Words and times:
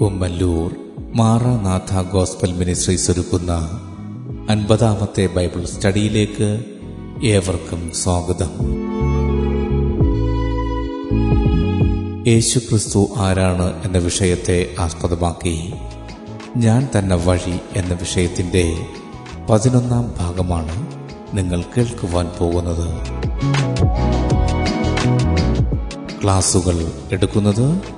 Kummallur 0.00 0.74
Maranatha 1.14 2.02
gospel 2.02 2.52
ministries 2.52 3.10
ഒരുക്കുന്ന 3.10 3.52
അൻപതാമത്തെ 4.50 5.26
Bible 5.26 5.64
സ്റ്റഡിയിലേക്ക് 5.64 6.64
ഏവർക്കും 7.24 7.90
സ്വാഗതം. 7.94 8.50
യേശുക്രിസ്തു 12.26 13.08
ആരാണ് 13.16 13.82
എന്ന 13.84 13.98
വിഷയത്തെ 13.98 14.74
ആസ്പദമാക്കി 14.80 15.72
ഞാൻ 16.56 16.88
തന്നെ 16.98 17.16
വഴി 17.16 17.58
എന്ന 17.76 17.94
വിഷയത്തിന്റെ 17.94 18.76
പതിനൊന്നാം 19.50 20.14
ഭാഗമാണ് 20.20 20.86
നിങ്ങൾ 21.36 21.64
കേൾക്കുവാൻ 21.76 22.30
പോകുന്നത്. 22.38 22.88
ക്ലാസുകൾ 26.22 26.92
എടുക്കുന്നത് 27.12 27.97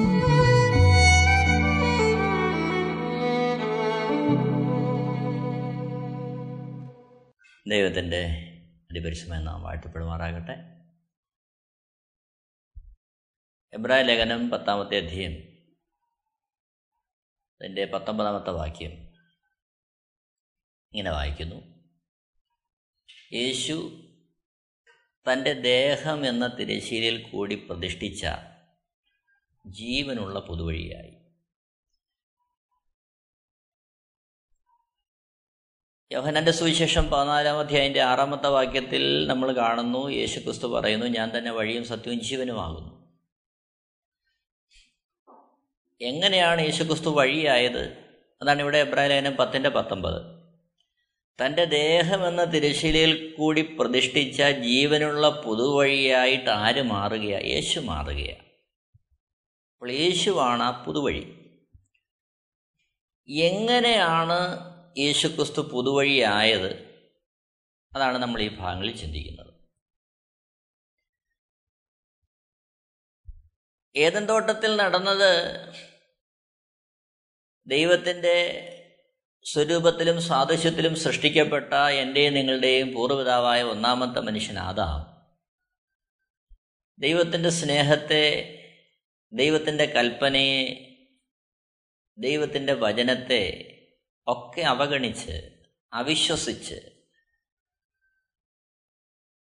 ദൈവത്തിന്റെ 7.71 8.25
അതിപരിശമായ 8.91 9.41
നാം 9.41 9.63
വാഴ്ത്തപ്പെടുമാറാകട്ടെ 9.63 10.53
എബ്രായ 13.73 14.01
ലേഖനം 14.01 14.49
പത്താമത്തെ 14.49 14.97
അധ്യയം 14.97 15.31
അതിന്റെ 17.61 17.85
പത്തൊമ്പതാമത്തെ 17.85 18.49
വാക്യം 18.49 18.91
ഇങ്ങനെ 20.93 21.11
വായിക്കുന്നു. 21.11 21.55
യേശു 23.33 24.03
തന്റെ 25.33 25.53
ദേഹം 25.53 26.25
എന്ന 26.25 26.47
തിരശ്ശീലയിൽ 26.47 27.29
കൂടി 27.31 27.55
പ്രതിഷ്ഠിച്ച 27.55 28.25
ജീവനുള്ള 29.67 30.39
പുതുവഴിയായി. 30.39 31.20
യോഹനന്റെ 36.11 36.51
സുവിശേഷം 36.51 37.07
പതിനാലാം 37.07 37.59
അധ്യായന്റെ 37.59 38.01
ആറാമത്തെ 38.01 38.47
വാക്യത്തിൽ 38.47 39.27
നമ്മൾ 39.27 39.51
കാണുന്നു 39.51 40.09
യേശു 40.09 40.39
ക്രിസ്തു 40.39 40.67
പറയുന്നു 40.67 41.05
ഞാൻ 41.05 41.31
തന്നെ 41.37 41.51
വഴിയും 41.51 41.83
സത്യവും 41.83 42.19
ജീവനുമാകുന്നു. 42.19 43.07
എങ്ങനെയാണ് 46.01 46.61
യേശു 46.61 46.83
ക്രിസ്തു 46.83 47.09
വഴിയായത്? 47.09 48.11
അതാണ് 48.41 48.61
ഇവിടെ 48.61 48.77
എബ്രാഹിലേനം 48.77 49.35
പത്തിന്റെ 49.35 49.69
പത്തൊമ്പത്. 49.69 50.41
തന്റെ 51.45 51.65
ദേഹം 51.65 52.27
എന്ന 52.27 52.43
തിരശ്ശീലയിൽ 52.43 53.35
കൂടി 53.37 53.61
പ്രതിഷ്ഠിച്ച 53.61 54.41
ജീവനുള്ള 54.41 55.29
പുതുവഴിയായിട്ട് 55.29 56.49
ആര് 56.49 56.81
മാറുകയാണ് 56.81 57.43
യേശു 57.43 57.79
മാറുകയാണ് 57.79 58.45
അപ്പോൾ 59.73 59.91
യേശുവാണ് 59.91 60.63
ആ 60.63 60.83
പുതുവഴി. 60.87 61.53
എങ്ങനെയാണ് 63.43 64.70
യേശുക്രിസ്തു 64.97 65.61
പുതുവഴിയായത് 65.61 66.91
അതാണ് 67.95 68.17
നമ്മൾ 68.17 68.41
ഈ 68.41 68.47
ഭാഗങ്ങളിൽ 68.47 68.97
ചിന്തിക്കുന്നത്. 68.97 69.51
ഏതൻ 73.95 74.25
തോട്ടത്തിൽ 74.25 74.75
നടന്നത് 74.75 75.61
ദൈവത്തിന്റെ 77.67 78.67
സ്വരൂപത്തിലും 79.43 80.21
സാദൃശ്യത്തിലും 80.21 80.95
സൃഷ്ടിക്കപ്പെട്ട 80.95 81.73
എന്റെയും 81.73 82.33
നിങ്ങളുടെയും 82.33 82.93
പൂർവപിതാവായ 82.93 83.63
ഒന്നാമത്തെ 83.63 84.19
മനുഷ്യൻ 84.19 84.59
ആദാം. 84.59 85.11
ദൈവത്തിന്റെ 86.99 87.49
സ്നേഹത്തെ 87.49 88.57
ദൈവത്തിന്റെ 89.33 89.85
കൽപ്പനയെ 89.85 90.91
ദൈവത്തിന്റെ 92.17 92.73
വചനത്തെ 92.73 93.70
ഒക്കെ 94.31 94.61
അവഗണിച്ച് 94.61 95.49
അവിശ്വസിച്ച് 95.93 96.75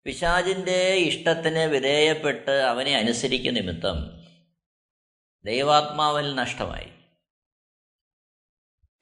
പിശാജിന്റെ 0.05 0.95
ഇഷ്ടത്തിന് 0.95 1.59
വിധേയപ്പെട്ട് 1.59 2.51
അവനെ 2.51 2.97
അനുസരിക്കുന്ന 2.97 3.61
നിമിത്തം 3.61 4.25
ദൈവാത്മാവിൽ 5.45 6.35
നഷ്ടമായി. 6.35 6.89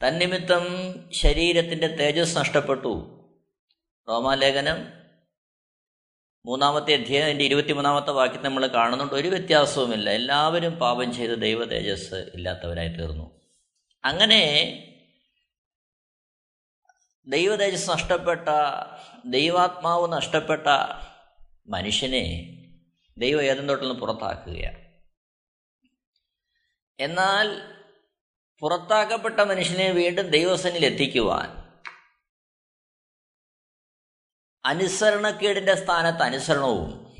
തന്നിമിത്തം 0.08 0.64
ശരീരത്തിന്റെ 1.12 1.86
തേജസ് 1.86 2.36
നഷ്ടപ്പെട്ടു. 2.36 3.18
റോമാലേഖനം 4.08 5.02
മൂന്നാമത്തെ 6.46 6.94
അധ്യായം 6.94 7.24
അതിന്റെ 7.24 7.44
ഇരുപത്തിമൂന്നാമത്തെ 7.44 8.10
വാക്യം 8.10 8.44
നമ്മൾ 8.44 8.66
കാണുന്നുണ്ട് 8.66 9.14
ഒരു 9.14 9.28
വ്യത്യാസവുമില്ല. 9.28 10.10
എല്ലാവരും 10.10 10.72
പാപം 10.72 11.12
ചെയ്ത് 11.12 11.42
ദൈവ 11.42 11.64
തേജസ് 11.64 12.14
ഇല്ലാത്തവരായി 12.14 12.88
തീർന്നു. 12.88 13.40
അങ്ങനെ 14.04 14.42
ദൈവതേജസ് 17.26 17.90
നഷ്ടപ്പെട്ട 17.90 18.48
ദൈവാത്മാവ് 19.24 20.12
നഷ്ടപ്പെട്ട 20.12 20.66
മനുഷ്യനെ 21.68 22.24
ദൈവം 23.18 23.42
ഏതും 23.42 23.68
തൊട്ടിൽ 23.68 23.88
നിന്ന് 23.88 24.00
പുറത്താക്കുകയാണ്. 24.00 24.78
എന്നാൽ 27.00 27.72
പുറത്താക്കപ്പെട്ട 28.60 29.40
മനുഷ്യനെ 29.40 29.90
വീണ്ടും 29.90 30.30
ദൈവസനിൽ 30.30 30.86
എത്തിക്കുവാൻ 30.86 31.62
അനുസരണക്കേടിന്റെ 34.64 35.74
സ്ഥാനത്ത് 35.74 36.22
അനുസരണവും 36.22 37.12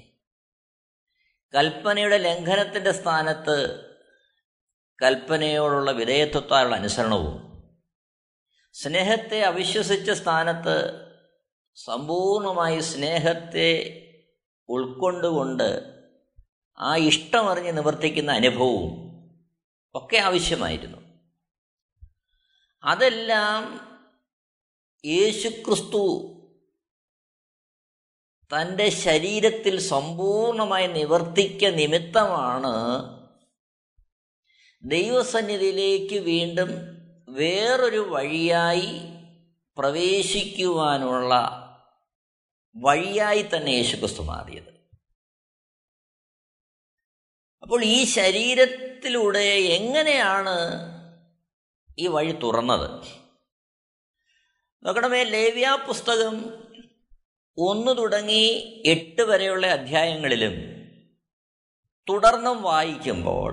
കൽപ്പനയുടെ 1.54 2.18
ലംഘനത്തിന്റെ 2.18 2.92
സ്ഥാനത്ത് 2.92 3.90
കൽപ്പനയോടുള്ള 5.02 5.90
വിധേയത്വത്താലുള്ള 5.90 6.76
അനുസരണവും 6.76 7.51
സ്നേഹത്തെ 8.72 9.42
അവിശ്വസിച്ച 9.42 10.10
സ്ഥാനത്ത് 10.10 11.02
സമ്പൂർണമായി 11.74 12.80
സ്നേഹത്തെ 12.80 13.98
ഉൾക്കൊണ്ടുകൊണ്ട് 14.68 15.92
ആ 16.78 16.96
ഇഷ്ടമറിഞ്ഞ് 16.96 17.76
നിവർത്തിക്കുന്ന 17.76 18.32
അനുഭവവും 18.32 19.12
ഒക്കെ 19.94 20.16
ആവശ്യമായിരുന്നു. 20.16 20.98
അതെല്ലാം 22.84 23.90
യേശുക്രിസ്തു 25.06 26.28
തന്റെ 28.56 28.88
ശരീരത്തിൽ 28.88 29.78
സമ്പൂർണമായി 29.80 30.86
നിവർത്തിക്ക 30.86 31.64
നിമിത്തമാണ് 31.64 32.74
ദൈവസന്നിധിയിലേക്ക് 34.84 36.16
വീണ്ടും 36.16 36.91
വേറൊരു 37.32 38.08
വഴിയായി 38.10 38.88
പ്രവേശിക്കുവാനുള്ള 39.78 41.34
വഴിയായി 42.76 43.42
തന്നെ 43.42 43.70
യേശുക്രിസ്തു 43.70 44.22
മാറിയത്. 44.22 44.72
അപ്പോൾ 47.62 47.84
ഈ 47.84 48.04
ശരീരത്തിലൂടെ 48.04 49.44
എങ്ങനെയാണ് 49.78 50.56
ഈ 51.98 52.06
വഴി 52.06 52.32
തുറന്നത്? 52.32 53.06
നോക്കണമേ 54.82 55.22
ലേവ്യ 55.22 55.78
പുസ്തകം 55.86 56.62
ഒന്ന് 57.58 57.96
തുടങ്ങി 57.96 58.44
എട്ട് 58.86 59.22
വരെയുള്ള 59.22 59.66
അധ്യായങ്ങളിലും 59.66 60.54
തുടർന്നും 62.08 62.62
വായിക്കുമ്പോൾ 62.62 63.52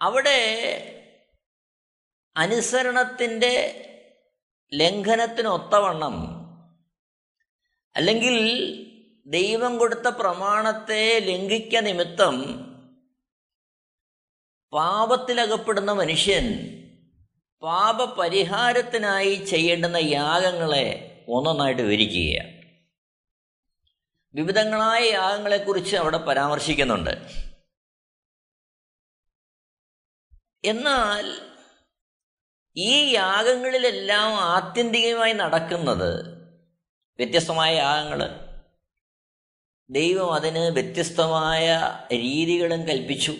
അവിടെ 0.00 0.38
അനുസരണത്തിന്റെ 2.36 3.54
ലംഘനത്തിനൊത്തവണ്ണം 4.72 6.16
അല്ലെങ്കിൽ 7.96 8.36
ദൈവം 9.26 9.78
കൊടുത്ത 9.78 10.08
പ്രമാണത്തെ 10.08 11.18
ലംഘിക്ക 11.18 11.76
നിമിത്തം 11.76 12.34
പാപത്തിലകപ്പെടുന്ന 14.72 15.92
മനുഷ്യൻ 15.92 16.46
പാപപരിഹാരത്തിനായി 17.62 19.34
ചെയ്യേണ്ടുന്ന 19.44 19.96
യാഗങ്ങളെ 19.96 20.86
ഒന്നൊന്നായിട്ട് 21.28 21.82
വിവരിക്കുകയാണ് 21.82 22.52
വിവിധങ്ങളായ 24.34 25.02
യാഗങ്ങളെക്കുറിച്ച് 25.10 25.96
അവിടെ 25.96 26.18
പരാമർശിക്കുന്നുണ്ട്. 26.18 27.14
എന്നാൽ 30.64 31.24
ഈ 32.78 33.12
യാഗങ്ങളിലെല്ലാം 33.14 34.34
ആത്യന്തികമായി 34.34 35.32
നടക്കുന്നത് 35.32 36.36
വ്യത്യസ്തമായ 37.18 37.74
യാഗങ്ങൾ 37.74 38.46
ദൈവം 39.90 40.34
അതിന് 40.34 40.58
വ്യത്യസ്തമായ 40.58 41.80
രീതികളും 42.12 42.88
കൽപ്പിച്ചു. 42.88 43.34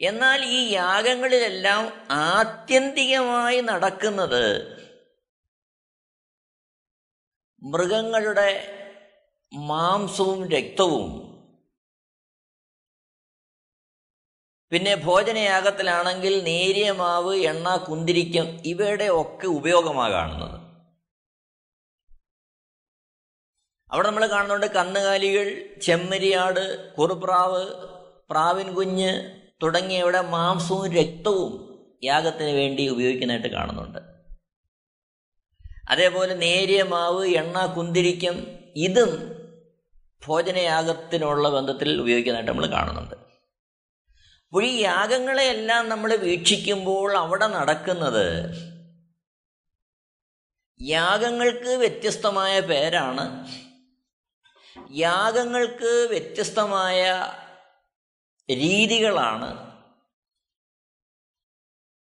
എന്നാൽ 0.00 0.44
ഈ 0.44 0.72
യാഗങ്ങളിലെല്ലാം 0.72 2.08
ആത്യന്തികമായി 2.10 3.60
നടക്കുന്നത് 3.60 4.80
മൃഗങ്ങളുടെ 7.62 8.76
മാംസവും 9.54 10.50
രക്തവും 10.50 11.29
പിന്നെ 14.72 14.94
ഭോജനയാഗത്തിലാണെങ്കിൽ 14.94 16.44
നേരിയ 16.44 16.92
മാവ് 16.92 17.36
എണ്ണ 17.36 17.76
കുന്തിരിക്കം 17.76 18.46
ഇവയുടെ 18.64 19.08
ഒക്കെ 19.08 19.46
ഉപയോഗമാണ് 19.46 20.12
കാണുന്നത്. 20.12 20.58
അവിടെ 23.92 24.08
നമ്മൾ 24.08 24.26
കാണുന്നുണ്ട് 24.26 24.66
കന്നുകാലികൾ 24.66 25.46
ചെമ്മരിയാട് 25.82 26.94
കുറുപ്രാവ് 26.98 27.62
പ്രാവിൻ 28.30 28.74
കുഞ്ഞ് 28.74 29.10
തുടങ്ങിയവയുടെ 29.62 30.20
മാംസവും 30.20 30.92
രക്തവും 30.92 31.52
യാഗത്തിന് 32.04 32.50
വേണ്ടി 32.50 32.88
ഉപയോഗിക്കുന്നതായിട്ട് 32.88 33.48
കാണുന്നുണ്ട്. 33.48 33.98
അതേപോലെ 35.88 36.34
നേരിയ 36.34 36.82
മാവ് 36.82 37.26
എണ്ണ 37.26 37.66
കുന്തിരിക്കം 37.66 38.36
ഇതും 38.76 39.10
ഭോജനയാഗത്തിനുള്ള 40.26 41.48
ബന്ധത്തിൽ 41.48 42.00
ഉപയോഗിക്കുന്നതായിട്ട് 42.00 42.50
നമ്മൾ 42.50 42.66
കാണുന്നുണ്ട്. 42.66 43.29
അപ്പോൾ 44.52 44.64
ഈ 44.64 44.78
യാഗങ്ങളെയെല്ലാം 44.78 45.88
നമ്മൾ 45.88 46.14
വീക്ഷിക്കുമ്പോൾ 46.14 47.16
അവിടെ 47.16 47.46
നടക്കുന്നത് 47.46 48.26
യാഗങ്ങൾക്ക് 50.80 51.68
വ്യത്യസ്തമായ 51.68 52.60
പേരാണ്. 52.60 53.24
യാഗങ്ങൾക്ക് 54.90 56.06
വ്യത്യസ്തമായ 56.10 57.00
രീതികളാണ്. 58.48 59.50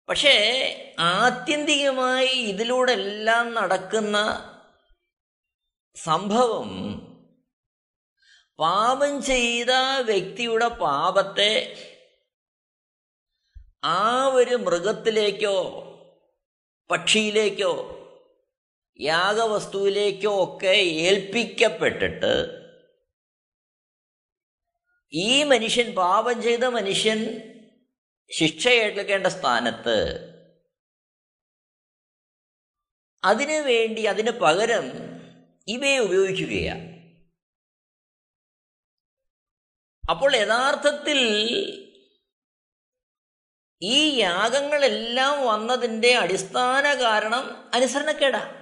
പക്ഷേ 0.08 0.36
ആത്യന്തികമായി 0.98 2.28
ഇതിലൂടെ 2.28 2.92
എല്ലാം 2.92 3.54
നടക്കുന്ന 3.54 4.18
സംഭവം 5.94 6.70
പാപം 8.58 9.22
ചെയ്ത 9.22 9.70
വ്യക്തിയുടെ 10.00 10.68
പാപത്തെ 10.68 11.52
ആ 13.84 14.28
ഒരു 14.28 14.56
മൃഗത്തിലേക്കോ 14.56 15.56
പക്ഷിയിലേക്കോ 16.90 17.98
യാഗവസ്തുവിലേക്കോ 19.00 20.44
ഒക്കെ 20.44 20.74
ഏൽപ്പിക്കപ്പെട്ടിട്ട് 21.08 22.62
ഈ 25.12 25.42
മനുഷ്യൻ 25.42 25.94
പാപം 25.94 26.42
ചെയ്ത 26.42 26.64
മനുഷ്യൻ 26.64 27.20
ശിക്ഷ 28.30 28.68
ഏൽക്കേണ്ട 28.68 29.26
സ്ഥാനത്ത് 29.26 30.28
അതിനു 33.24 33.62
വേണ്ടി 33.62 34.02
അതിന് 34.02 34.30
പകരം 34.30 34.86
ഇവയെ 35.68 35.98
ഉപയോഗിക്കുകയാണ്. 35.98 36.92
അപ്പോൾ 40.10 40.36
യഥാർത്ഥത്തിൽ 40.36 41.18
ഈ 43.82 44.18
യാഗങ്ങളെല്ലാം 44.18 45.46
വന്നതിന്റെ 45.46 46.14
അടിസ്ഥാന 46.14 46.94
കാരണം 46.94 47.70
അനുസരണക്കേടാ. 47.74 48.58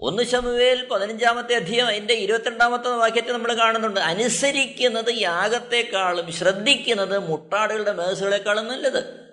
ഒന്ന് 0.00 0.22
ശമുവേൽ 0.22 0.88
പതിനഞ്ചാമത്തെ 0.88 1.54
അധ്യയം 1.54 1.86
അതിന്റെ 1.86 2.14
ഇരുപത്തിരണ്ടാമത്തെ 2.14 2.88
വാക്യത്തെ 2.88 3.32
നമ്മൾ 3.32 3.52
കാണുന്നുണ്ട്. 3.52 4.00
അനുസരിക്കുന്നത് 4.00 5.06
യാഗത്തെക്കാളും 5.10 6.32
ശ്രദ്ധിക്കുന്നത് 6.32 7.18
മുട്ടാടുകളുടെ 7.18 7.92
മേസുകളെക്കാളും 7.92 8.68
നല്ലത്. 8.68 9.26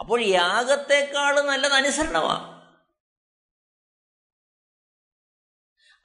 അപ്പോൾ 0.00 0.22
യാഗത്തെക്കാളും 0.22 1.46
നല്ലത് 1.46 1.72
അനുസരണമാണ് 1.72 2.54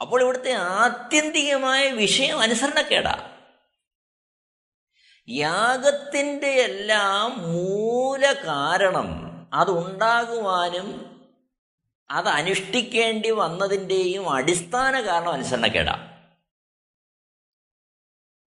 അപ്പോൾ 0.01 0.21
ഇവിടുത്തെ 0.21 0.53
ആത്യന്തികമായ 0.53 1.89
വിഷയം 1.89 2.39
അനുസരണക്കേടാ. 2.39 3.35
യാഗത്തിന്റെ 5.29 6.47
എല്ലാം 6.47 7.53
മൂല 7.53 8.33
കാരണം 8.33 9.29
അതുണ്ടാകുവാനും 9.53 11.09
അത് 12.11 12.27
അനുഷ്ഠിക്കേണ്ടി 12.27 13.31
വന്നതിന്റെയും 13.31 14.29
അടിസ്ഥാന 14.29 15.01
കാരണം 15.01 15.29
അനുസരണക്കേടാ. 15.29 16.25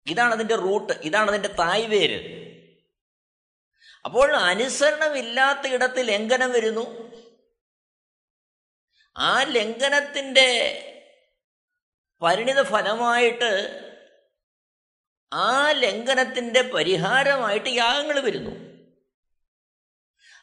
ഇതാണ് 0.07 0.33
അതിന്റെ 0.33 0.55
റൂട്ട് 0.55 0.93
ഇതാണ് 0.93 1.29
അതിന്റെ 1.29 1.49
തായ്വേര്. 1.49 2.41
അപ്പോൾ 4.05 4.35
അനുസരണമില്ലാത്ത 4.35 5.67
ഇടത്ത് 5.67 6.07
ലംഘനം 6.07 6.51
വരുന്നു. 6.51 7.11
ആ 9.17 9.43
ലംഘനത്തിന്റെ 9.43 10.49
പരിണിത 12.21 12.63
ഫലമായിട്ട് 12.63 13.87
ആ 15.31 15.71
ലംഘനത്തിന്റെ 15.71 16.61
പരിഹാരമായിട്ട് 16.61 17.69
യാഗങ്ങൾ 17.69 18.19
വരുന്നു. 18.19 18.51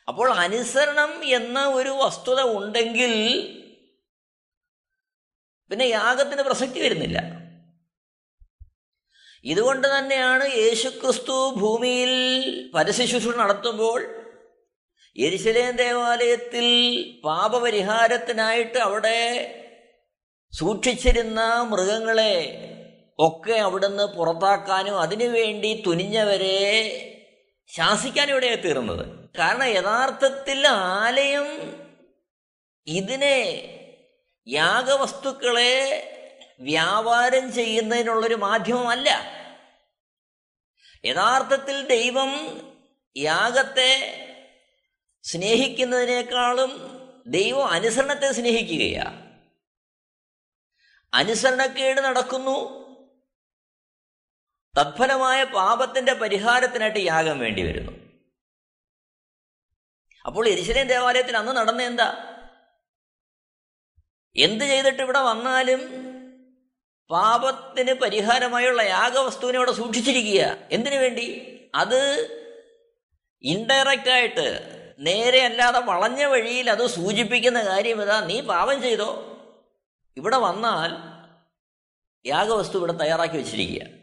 അപ്പോൾ 0.09 0.33
അനുസരണം 0.33 1.25
എന്ന 1.25 1.67
ഒരു 1.69 1.91
വസ്തുത 1.91 2.41
ഉണ്ടെങ്കിൽ 2.41 3.13
പിന്നെ 5.71 5.87
യാഗത്തിന് 5.87 6.43
പ്രസക്തി 6.43 6.81
വരുന്നില്ല. 6.81 7.19
ഇതുകൊണ്ട് 9.45 9.99
തന്നെയാണ് 9.99 10.45
യേശുക്രിസ്തു 10.45 11.55
ഭൂമിയിൽ 11.61 12.13
പരശുശുശ്രൂഷ 12.75 13.37
നടത്തുമ്പോൾ 13.37 14.01
എരിശലേം 15.17 15.77
ദേവാലയത്തിൽ 15.77 16.67
പാപപരിഹാരത്തിനായിട്ട് 17.25 18.79
അവിടെ 18.79 19.21
സൂക്ഷിച്ചിരുന്ന 20.53 21.41
മൃഗങ്ങളെ 21.63 22.35
ഒക്കെ 23.19 23.53
അവിടുന്ന് 23.53 24.03
പുറത്താക്കാനും 24.03 25.01
അതിനുവേണ്ടി 25.01 25.83
തുനിഞ്ഞവരെ 25.87 26.59
ശാസിക്കാനും 27.67 28.31
ഇവിടെ 28.31 28.55
തീർന്നത്. 28.55 29.31
കാരണം 29.39 29.65
യഥാർത്ഥത്തിൽ 29.65 30.67
ആലയം 30.67 31.47
ഇതിനെ 32.87 33.75
യാഗവസ്തുക്കളെ 34.49 36.15
വ്യാപാരം 36.61 37.53
ചെയ്യുന്നതിനുള്ളൊരു 37.53 38.35
മാധ്യമമല്ല. 38.35 39.11
യഥാർത്ഥത്തിൽ 41.05 41.87
ദൈവം 41.87 42.61
യാഗത്തെ 43.17 44.25
സ്നേഹിക്കുന്നതിനേക്കാളും 45.23 46.99
ദൈവം 47.27 47.67
അനുസരണത്തെ 47.67 48.33
സ്നേഹിക്കുകയാണ് 48.33 49.29
അനുസരണക്കേട് 51.15 52.01
നടക്കുന്നു. 52.01 52.88
തത്ഫലമായ 54.77 55.45
പാപത്തിന്റെ 55.45 56.13
പരിഹാരത്തിനായിട്ട് 56.13 56.99
യാഗം 56.99 57.39
വേണ്ടി 57.39 57.63
വരുന്നു. 57.63 57.93
അപ്പോൾ 60.27 60.49
എരിശിലേം 60.49 60.87
ദേവാലയത്തിൽ 60.87 61.37
അന്ന് 61.37 61.53
നടന്ന 61.53 61.83
എന്താ? 61.83 62.35
എന്ത് 64.37 64.65
ചെയ്തിട്ട് 64.65 65.03
ഇവിടെ 65.03 65.19
വന്നാലും 65.19 66.09
പാപത്തിന് 67.11 67.93
പരിഹാരമായുള്ള 67.93 68.83
യാഗവസ്തുവിനെ 68.83 69.57
ഇവിടെ 69.57 69.73
സൂക്ഷിച്ചിരിക്കുക. 69.73 70.57
എന്തിനു 70.73 70.97
വേണ്ടി? 70.97 71.55
അത് 71.75 72.29
ഇൻഡയറക്റ്റ് 73.43 74.11
ആയിട്ട് 74.11 74.75
നേരെ 74.99 75.45
അല്ലാതെ 75.45 75.81
വളഞ്ഞ 75.81 76.25
വഴിയിൽ 76.25 76.71
അത് 76.71 76.87
സൂചിപ്പിക്കുന്ന 76.87 77.65
കാര്യം 77.65 78.03
ഇതാ. 78.03 78.21
നീ 78.21 78.41
പാപം 78.41 78.83
ചെയ്തോ? 78.83 79.25
ഇവിടെ 80.17 80.37
വന്നാൽ 80.37 80.91
യാഗവസ്തു 82.29 82.79
ഇവിടെ 82.79 82.93
തയ്യാറാക്കി 82.93 83.37
വെച്ചിരിക്കുക. 83.37 83.98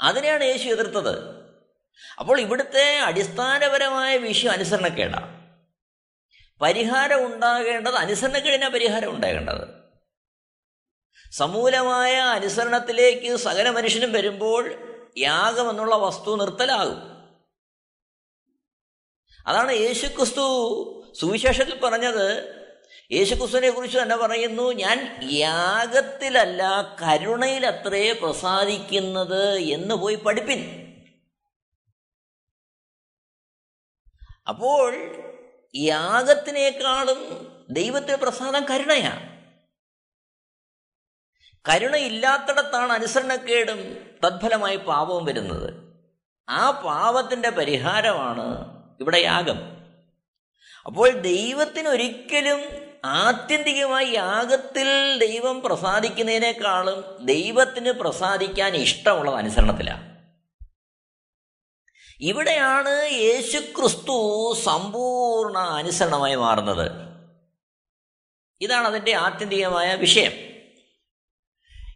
അതിനെയാണ് 0.00 0.44
യേശു 0.44 0.68
എതിർത്തത്. 0.68 1.44
അപ്പോൾ 2.18 2.40
ഇവിടുത്തെ 2.40 2.98
അടിസ്ഥാനപരമായ 2.98 4.16
വിഷയം 4.16 4.52
അനുസരണക്കേടാണ് 4.52 5.44
പരിഹാരം 6.60 7.34
ഉണ്ടാകേണ്ടത് 7.34 7.94
അനുസരണക്കേടിനാ 7.94 8.68
പരിഹാരം 8.68 9.14
ഉണ്ടാകേണ്ടത്. 9.14 9.68
സമൂലമായ 11.32 12.14
അനുസരണത്തിലേക്ക് 12.16 13.36
സകല 13.36 13.70
മനുഷ്യനും 13.70 14.12
വരുമ്പോൾ 14.12 14.74
യാഗം 15.18 15.70
എന്നുള്ള 15.70 15.96
വസ്തു 15.96 16.36
നിർത്തലാകും. 16.36 17.14
അതാണ് 19.46 19.72
യേശുക്രിസ്തു 19.72 20.46
സുവിശേഷത്തിൽ 21.20 21.80
പറഞ്ഞത് 21.80 22.63
യേശുക്രിസ്തുവിനെ 23.12 23.70
കുറിച്ച് 23.70 23.98
തന്നെ 23.98 24.16
പറയുന്നു 24.16 24.72
ഞാൻ 24.72 25.20
യാഗത്തിലല്ല 25.22 26.62
കരുണയിൽ 27.02 27.66
അത്രേ 27.66 28.12
പ്രസാദിക്കുന്നത് 28.12 29.58
എന്ന് 29.58 29.94
പോയി 29.94 30.14
പഠിപ്പിൻ. 30.14 30.80
അപ്പോൾ 34.48 34.94
യാഗത്തിനേക്കാളും 35.76 37.46
ദൈവത്തിന് 37.70 38.16
പ്രസാദം 38.16 38.64
കരുണയാണ്. 38.64 39.34
കരുണയില്ലാത്തിടത്താണ് 41.68 42.92
അനുസരണക്കേടും 42.92 44.10
തദ്ഫലമായി 44.26 44.76
പാപവും 44.76 45.24
വരുന്നത്. 45.24 45.74
ആ 46.48 46.70
പാപത്തിന്റെ 46.70 47.50
പരിഹാരമാണ് 47.50 48.66
ഇവിടെ 49.00 49.18
യാഗം. 49.18 49.83
അപ്പോൾ 50.86 51.10
ദൈവത്തിന് 51.10 51.88
ഒരിക്കലും 51.88 52.60
ആത്യന്തികമായി 53.04 54.06
യാഗത്തിൽ 54.06 55.18
ദൈവം 55.18 55.62
പ്രസാദിക്കുന്നതിനേക്കാളും 55.62 57.24
ദൈവത്തിന് 57.24 57.90
പ്രസാദിക്കാൻ 57.90 58.76
ഇഷ്ടമുള്ളത് 58.76 59.34
അനുസരണത്തിലാണ് 59.34 60.14
ഇവിടെയാണ് 62.20 63.08
യേശുക്രിസ്തു 63.12 64.54
സമ്പൂർണ 64.64 65.58
അനുസരണമായി 65.58 66.34
മാറുന്നത്. 66.34 66.90
ഇതാണ് 68.60 68.86
അതിന്റെ 68.86 69.16
ആത്യന്തികമായ 69.16 69.94
വിഷയം. 69.94 70.32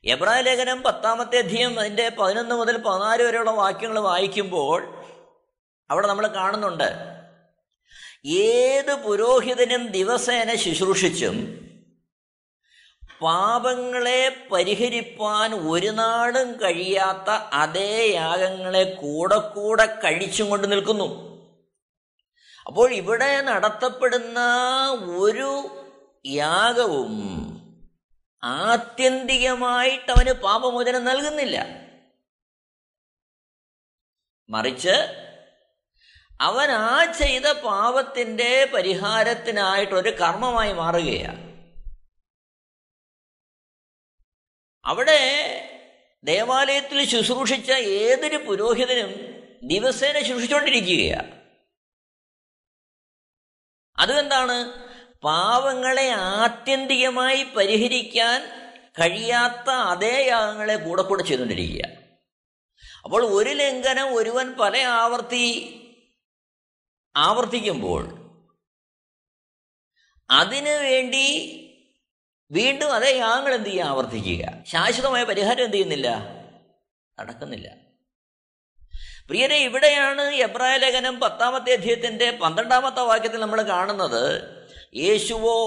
എബ്രായ 0.04 0.40
ലേഖനം 0.40 0.82
പത്താമത്തെ 0.82 1.38
അധ്യയം 1.38 1.80
അതിന്റെ 1.80 2.08
പതിനൊന്ന് 2.08 2.54
മുതൽ 2.54 2.76
പതിനാല് 2.76 3.22
വരെയുള്ള 3.22 3.50
വാക്യങ്ങൾ 3.50 3.98
വായിക്കുമ്പോൾ 3.98 5.04
അവിടെ 5.90 6.06
നമ്മൾ 6.06 6.26
കാണുന്നുണ്ട് 6.26 7.17
ഏത് 8.26 8.94
പുരോഹിതനും 8.94 9.86
ദിവസേന 9.86 10.54
ശുശ്രൂഷിച്ചും 10.54 11.68
പാപങ്ങളെ 13.20 14.48
പരിഹരിപ്പാൻ 14.52 15.54
ഒരു 15.54 15.86
നാടും 15.86 16.52
കഴിയാത്ത 16.52 17.30
അതേ 17.30 18.12
യാഗങ്ങളെ 18.14 18.98
കൂടെ 19.02 19.38
കൂടെ 19.38 19.86
കഴിച്ചും 19.86 20.48
കൊണ്ട് 20.48 20.72
നിൽക്കുന്നു. 20.72 21.28
അപ്പോൾ 22.66 22.92
ഇവിടെ 22.92 23.40
നടത്തപ്പെടുന്ന 23.40 24.40
ഒരു 24.96 25.70
യാഗവും 26.26 27.14
ആത്യന്തികമായിട്ട് 28.42 30.10
അവന് 30.12 30.32
പാപമോചനം 30.32 31.04
നൽകുന്നില്ല. 31.04 31.66
മറിച്ച് 34.50 35.27
അവൻ 36.40 36.70
ആ 36.70 37.12
ചെയ്ത 37.12 37.46
പാപത്തിന്റെ 37.46 38.64
പരിഹാരത്തിനായിട്ടൊരു 38.74 40.10
കർമ്മമായി 40.10 40.72
മാറുകയാണ്. 40.72 41.48
അവിടെ 44.84 45.20
ദേവാലയത്തിൽ 46.24 47.04
ശുശ്രൂഷിച്ച 47.04 47.72
ഏതൊരു 47.72 48.36
പുരോഹിതനും 48.36 49.12
ദിവസേന 49.62 50.18
ശുശ്രൂഷിച്ചുകൊണ്ടിരിക്കുകയാണ്. 50.18 51.38
അതുകൊണ്ടാണ് 53.98 54.88
പാവങ്ങളെ 55.22 56.08
ആത്യന്തികമായി 56.08 57.42
പരിഹരിക്കാൻ 57.42 58.40
കഴിയാത്ത 59.00 59.70
അതേ 59.70 60.26
യാഗങ്ങളെ 60.26 60.76
കൂടെ 60.76 61.02
കൂടെ 61.02 61.22
ചെയ്തുകൊണ്ടിരിക്കുക. 61.22 61.84
അപ്പോൾ 63.04 63.24
ഒരു 63.24 63.50
ലംഘനം 63.50 64.14
ഒരുവൻ 64.14 64.52
പല 64.52 64.78
ആവർത്തി 64.78 65.74
ആവർത്തിക്കുമ്പോൾ 67.16 68.28
അതിനു 70.30 70.70
വേണ്ടി 70.70 71.54
വീണ്ടും 72.50 72.94
അതേ 72.94 73.16
യാഗങ്ങൾ 73.16 73.54
എന്ത് 73.54 73.68
ചെയ്യുക? 73.68 73.84
ആവർത്തിക്കുക. 73.84 74.64
ശാശ്വതമായ 74.66 75.24
പരിഹാരം 75.24 75.64
എന്ത് 75.64 75.74
ചെയ്യുന്നില്ല? 75.74 76.08
നടക്കുന്നില്ല. 77.20 77.68
പ്രിയരെ 79.28 79.56
ഇവിടെയാണ് 79.56 80.22
എബ്രായ 80.22 80.76
ലേഖനം 80.76 81.20
പത്താമത്തെ 81.20 81.72
അധ്യയത്തിന്റെ 81.72 82.30
പന്ത്രണ്ടാമത്തെ 82.30 83.00
വാക്യത്തിൽ 83.00 83.40
നമ്മൾ 83.40 83.62
കാണുന്നത് 83.62 84.58
യേശുവോ 84.96 85.58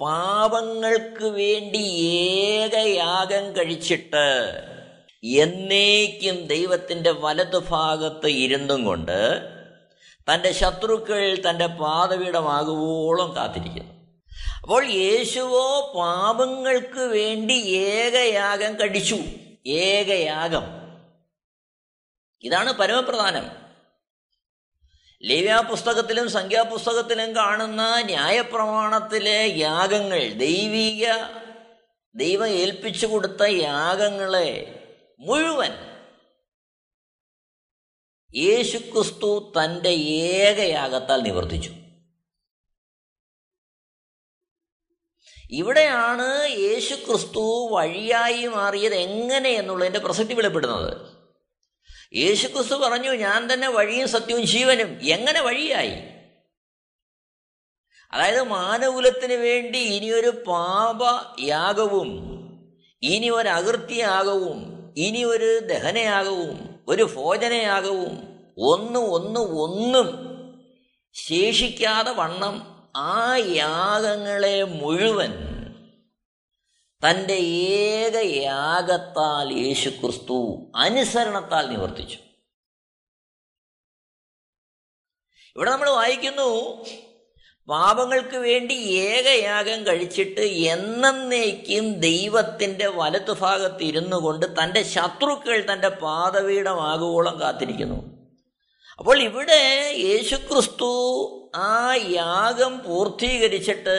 പാപങ്ങൾക്ക് 0.00 1.24
വേണ്ടി 1.24 2.06
ഏകയാഗം 2.10 3.56
കഴിച്ചിട്ട് 3.56 4.26
എന്നേക്കും 5.24 6.46
ദൈവത്തിന്റെ 6.46 7.10
വലതുഭാഗത്ത് 7.10 8.26
ഇരുന്നും 8.26 8.84
കൊണ്ട് 8.84 9.18
തന്റെ 10.34 10.52
ശത്രുക്കൾ 10.52 11.42
തന്റെ 11.50 11.66
പാതപീഠമാകുവോളം 11.66 13.36
കാത്തിരിക്കുന്നു. 13.36 13.92
അപ്പോൾ 14.62 14.86
യേശുവോ 14.86 15.92
പാപങ്ങൾക്ക് 15.96 17.00
വേണ്ടി 17.00 17.54
ഏകയാഗം 17.68 18.74
കടിച്ചു. 18.74 19.16
ഏകയാഗം. 19.66 20.62
ഇതാണ് 22.42 22.72
പരമപ്രധാനം. 22.72 23.60
ലേവ്യ 25.22 25.62
പുസ്തകത്തിലും 25.70 26.30
സംഖ്യാപുസ്തകത്തിലും 26.30 27.36
കാണുന്ന 27.36 28.00
ന്യായപ്രമാണത്തിലെ 28.00 29.54
യാഗങ്ങൾ 29.56 30.28
ദൈവീക 30.28 31.12
ദൈവം 32.14 32.46
ഏൽപ്പിച്ചു 32.46 33.06
കൊടുത്ത 33.06 33.42
യാഗങ്ങളെ 33.42 34.82
മുഴുവൻ 35.18 35.89
യേശുക്രിസ്തു 38.36 39.52
തന്റെ 39.52 39.88
ഏകയാഗത്താൽ 39.88 41.22
നിവർത്തിച്ചു. 41.22 41.70
ഇവിടെയാണ് 45.50 46.48
യേശുക്രിസ്തു 46.50 47.68
വഴിയായി 47.72 48.46
മാറിയത് 48.46 48.94
എങ്ങനെ 48.94 49.50
എന്നുള്ളതിന്റെ 49.50 49.98
പ്രസക്തി 49.98 50.34
വെളിപ്പെടുന്നത്. 50.34 51.18
യേശുക്രിസ്തു 52.14 52.74
പറഞ്ഞു 52.74 53.10
ഞാൻ 53.10 53.52
തന്നെ 53.52 53.68
വഴിയും 53.68 54.08
സത്യവും 54.08 54.42
ജീവനും. 54.42 55.00
എങ്ങനെ 55.02 55.40
വഴിയായി? 55.40 56.20
അതായത് 58.12 58.42
മാനകുലത്തിന് 58.42 59.32
വേണ്ടി 59.32 59.78
ഇനിയൊരു 59.78 60.44
പാപയാഗവും 60.46 62.40
ഇനി 63.02 63.28
ഒരു 63.28 63.48
അകൃത്യയാഗവും 63.48 64.92
ഇനി 64.96 65.24
ഒരു 65.24 65.58
ദഹനയാഗവും 65.58 66.69
ഒരു 66.90 67.02
ഭോജനയാഗവും 67.02 68.12
ഒന്ന് 68.58 68.98
ഒന്ന് 68.98 69.40
ഒന്നും 69.40 70.08
ശേഷിക്കാതെ 71.14 72.10
വണ്ണം 72.10 72.56
ആ 72.96 73.36
യാഗങ്ങളെ 73.36 74.62
മുഴുവൻ 74.62 75.32
തന്റെ 77.02 77.34
ഏക 77.34 78.16
യാഗത്താൽ 78.42 79.52
യേശുക്രിസ്തു 79.52 80.38
അനുസരണത്താൽ 80.76 81.68
നിവർത്തിച്ചു. 81.68 82.18
ഇവിടെ 85.56 85.70
നമ്മൾ 85.70 85.90
വായിക്കുന്നു 85.90 86.48
പാപങ്ങൾക്ക് 87.70 88.36
വേണ്ടി 88.36 88.74
ഏകയാഗം 88.74 89.86
കഴിച്ചിട്ട് 89.86 90.40
എന്നേക്കും 90.40 91.92
ദൈവത്തിന്റെ 91.92 92.86
വലത്തുഭാഗത്ത് 92.86 93.82
ഇരുന്നു 93.82 94.16
കൊണ്ട് 94.16 94.46
തന്റെ 94.46 94.82
ശത്രുക്കൾ 94.82 95.66
തന്റെ 95.72 95.88
പാതവീടമാകുവോളം 95.88 97.40
കാത്തിരിക്കുന്നു. 97.40 97.98
അപ്പോൾ 98.98 99.22
ഇവിടെ 99.22 99.92
യേശുക്രിസ്തു 99.98 100.90
ആ 101.56 101.94
യാഗം 101.94 102.84
പൂർത്തീകരിച്ചിട്ട് 102.84 103.96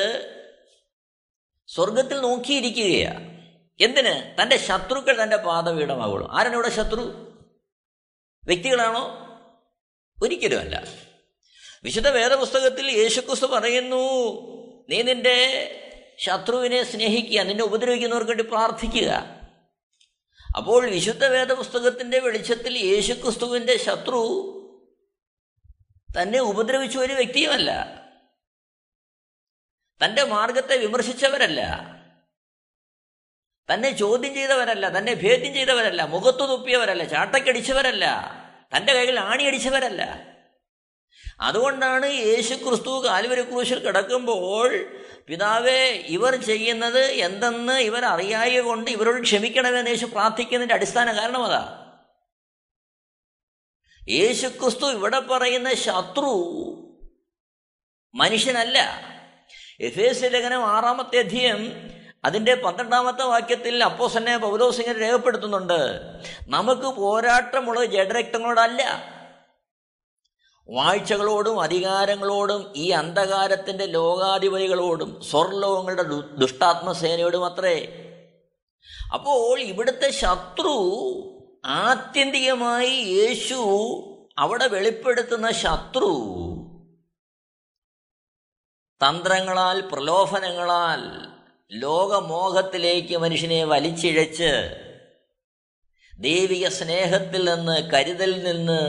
സ്വർഗത്തിൽ 1.67 2.21
നോക്കിയിരിക്കുകയാണ് 2.21 3.47
എന്തിന്? 3.81 4.41
തന്റെ 4.41 4.57
ശത്രുക്കൾ 4.57 5.23
തന്റെ 5.23 5.37
പാതവീടമാകുള്ളൂ 5.37 6.27
ആരാണ് 6.31 6.53
ഇവിടെ 6.53 6.69
ശത്രു? 6.69 7.27
വ്യക്തികളാണോ? 8.45 9.03
ഒരിക്കലുമല്ല. 10.23 10.83
വിശുദ്ധ 11.83 12.09
വേദപുസ്തകത്തിൽ 12.09 12.91
യേശുക്രിസ്തു 12.91 13.45
പറയുന്നു 13.45 14.01
നീ 14.89 15.01
നിന്റെ 15.01 15.77
ശത്രുവിനെ 16.19 16.83
സ്നേഹിക്കുക 16.83 17.41
നിന്നെ 17.41 17.63
ഉപദ്രവിക്കുന്നവർക്ക് 17.63 18.29
വേണ്ടി 18.29 18.43
പ്രാർത്ഥിക്കുക. 18.43 19.41
അപ്പോൾ 20.57 20.89
വിശുദ്ധ 20.89 21.25
വേദപുസ്തകത്തിന്റെ 21.25 22.19
വെളിച്ചത്തിൽ 22.19 22.77
യേശുക്രിസ്തുവിന്റെ 22.77 23.77
ശത്രു 23.77 24.57
തന്നെ 26.21 26.39
ഉപദ്രവിച്ച 26.39 26.97
ഒരു 26.97 27.13
വ്യക്തിയുമല്ല. 27.13 28.01
തന്റെ 30.05 30.23
മാർഗത്തെ 30.23 30.77
വിമർശിച്ചവരല്ല. 30.77 31.61
തന്നെ 33.73 33.91
ചോദ്യം 33.91 34.33
ചെയ്തവരല്ല 34.33 34.97
തന്നെ 34.97 35.13
ഭേദ്യം 35.13 35.53
ചെയ്തവരല്ല 35.53 36.03
മുഖത്തു 36.03 36.45
തുപ്പിയവരല്ല 36.45 37.03
ചാട്ടക്കടിച്ചവരല്ല 37.03 38.05
തന്റെ 38.77 38.93
കൈകൾ 38.93 39.19
ആണിയടിച്ചവരല്ല. 39.19 40.30
അതുകൊണ്ടാണ് 41.41 42.05
യേശു 42.05 42.53
ക്രിസ്തു 42.53 43.05
കാൽവരി 43.05 43.43
ക്രൂശിൽ 43.43 43.79
കിടക്കുമ്പോൾ 43.79 44.85
പിതാവേ 45.27 45.87
ഇവർ 45.89 46.35
ചെയ്യുന്നത് 46.35 46.99
എന്തെന്ന് 46.99 47.73
ഇവർ 47.73 48.05
അറിയായ 48.05 48.59
കൊണ്ട് 48.59 48.91
ഇവരോട് 48.91 49.21
ക്ഷമിക്കണമെന്ന് 49.21 49.89
യേശു 49.89 50.05
പ്രാർത്ഥിക്കുന്നതിന്റെ 50.05 50.75
അടിസ്ഥാന 50.75 51.21
കാരണം 51.21 51.45
അതാ. 51.45 51.77
യേശു 54.09 54.47
ക്രിസ്തു 54.47 54.85
ഇവിടെ 54.85 55.19
പറയുന്ന 55.19 55.73
ശത്രു 55.73 56.31
മനുഷ്യനല്ല. 58.15 59.01
എഫ് 59.79 59.99
എസ് 59.99 60.23
ലേഖനം 60.23 60.65
ആറാമത്തെ 60.65 61.19
അധ്യയം 61.19 61.89
അതിന്റെ 62.25 62.55
പന്ത്രണ്ടാമത്തെ 62.55 63.23
വാക്യത്തിൽ 63.23 63.83
അപ്പോസന്നെ 63.83 64.37
പൗലോസിങ്ങനെ 64.37 64.99
രേഖപ്പെടുത്തുന്നുണ്ട്. 64.99 66.01
നമുക്ക് 66.47 66.87
പോരാട്ടമുള്ളത് 66.87 67.85
ജഡരക്തങ്ങളോടല്ല 67.85 69.11
വാഴ്ചകളോടും 70.69 71.61
അധികാരങ്ങളോടും 71.61 72.73
ഈ 72.75 72.89
അന്ധകാരത്തിന്റെ 72.89 73.85
ലോകാധിപതികളോടും 73.85 75.21
സ്വർലോകങ്ങളുടെ 75.23 76.03
ദുഷ്ടാത്മസേനയോടും 76.37 77.45
അത്രേ. 77.45 78.07
അപ്പോൾ 79.13 79.59
ഇവിടുത്തെ 79.59 80.11
ശത്രു 80.11 80.75
ആത്യന്തികമായി 81.65 82.89
യേശു 82.89 83.59
അവിടെ 84.37 84.67
വെളിപ്പെടുത്തുന്ന 84.67 85.51
ശത്രു 85.51 86.11
തന്ത്രങ്ങളാൽ 89.01 89.79
പ്രലോഭനങ്ങളാൽ 89.79 91.31
ലോകമോഹത്തിലേക്ക് 91.71 93.17
മനുഷ്യനെ 93.17 93.63
വലിച്ചിഴച്ച് 93.63 94.51
ദൈവിക 96.19 96.67
സ്നേഹത്തിൽ 96.67 97.53
നിന്ന് 97.53 97.91
കരുതലിൽ 97.91 98.43
നിന്ന് 98.43 98.81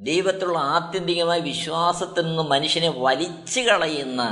ദൈവത്തിലുള്ള 0.00 0.58
ആത്യന്തികമായ 0.58 1.40
വിശ്വാസത്തിൽ 1.40 2.26
നിന്ന് 2.26 2.42
മനുഷ്യനെ 2.42 2.88
വലിച്ചു 2.88 3.60
കളയുന്ന 3.60 4.22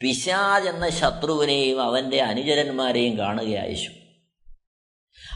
പിശാജ് 0.00 0.68
എന്ന 0.68 0.88
ശത്രുവിനെയും 0.88 1.82
അവന്റെ 1.82 2.22
അനുചരന്മാരെയും 2.22 3.18
കാണുകയായിച്ചു 3.18 3.90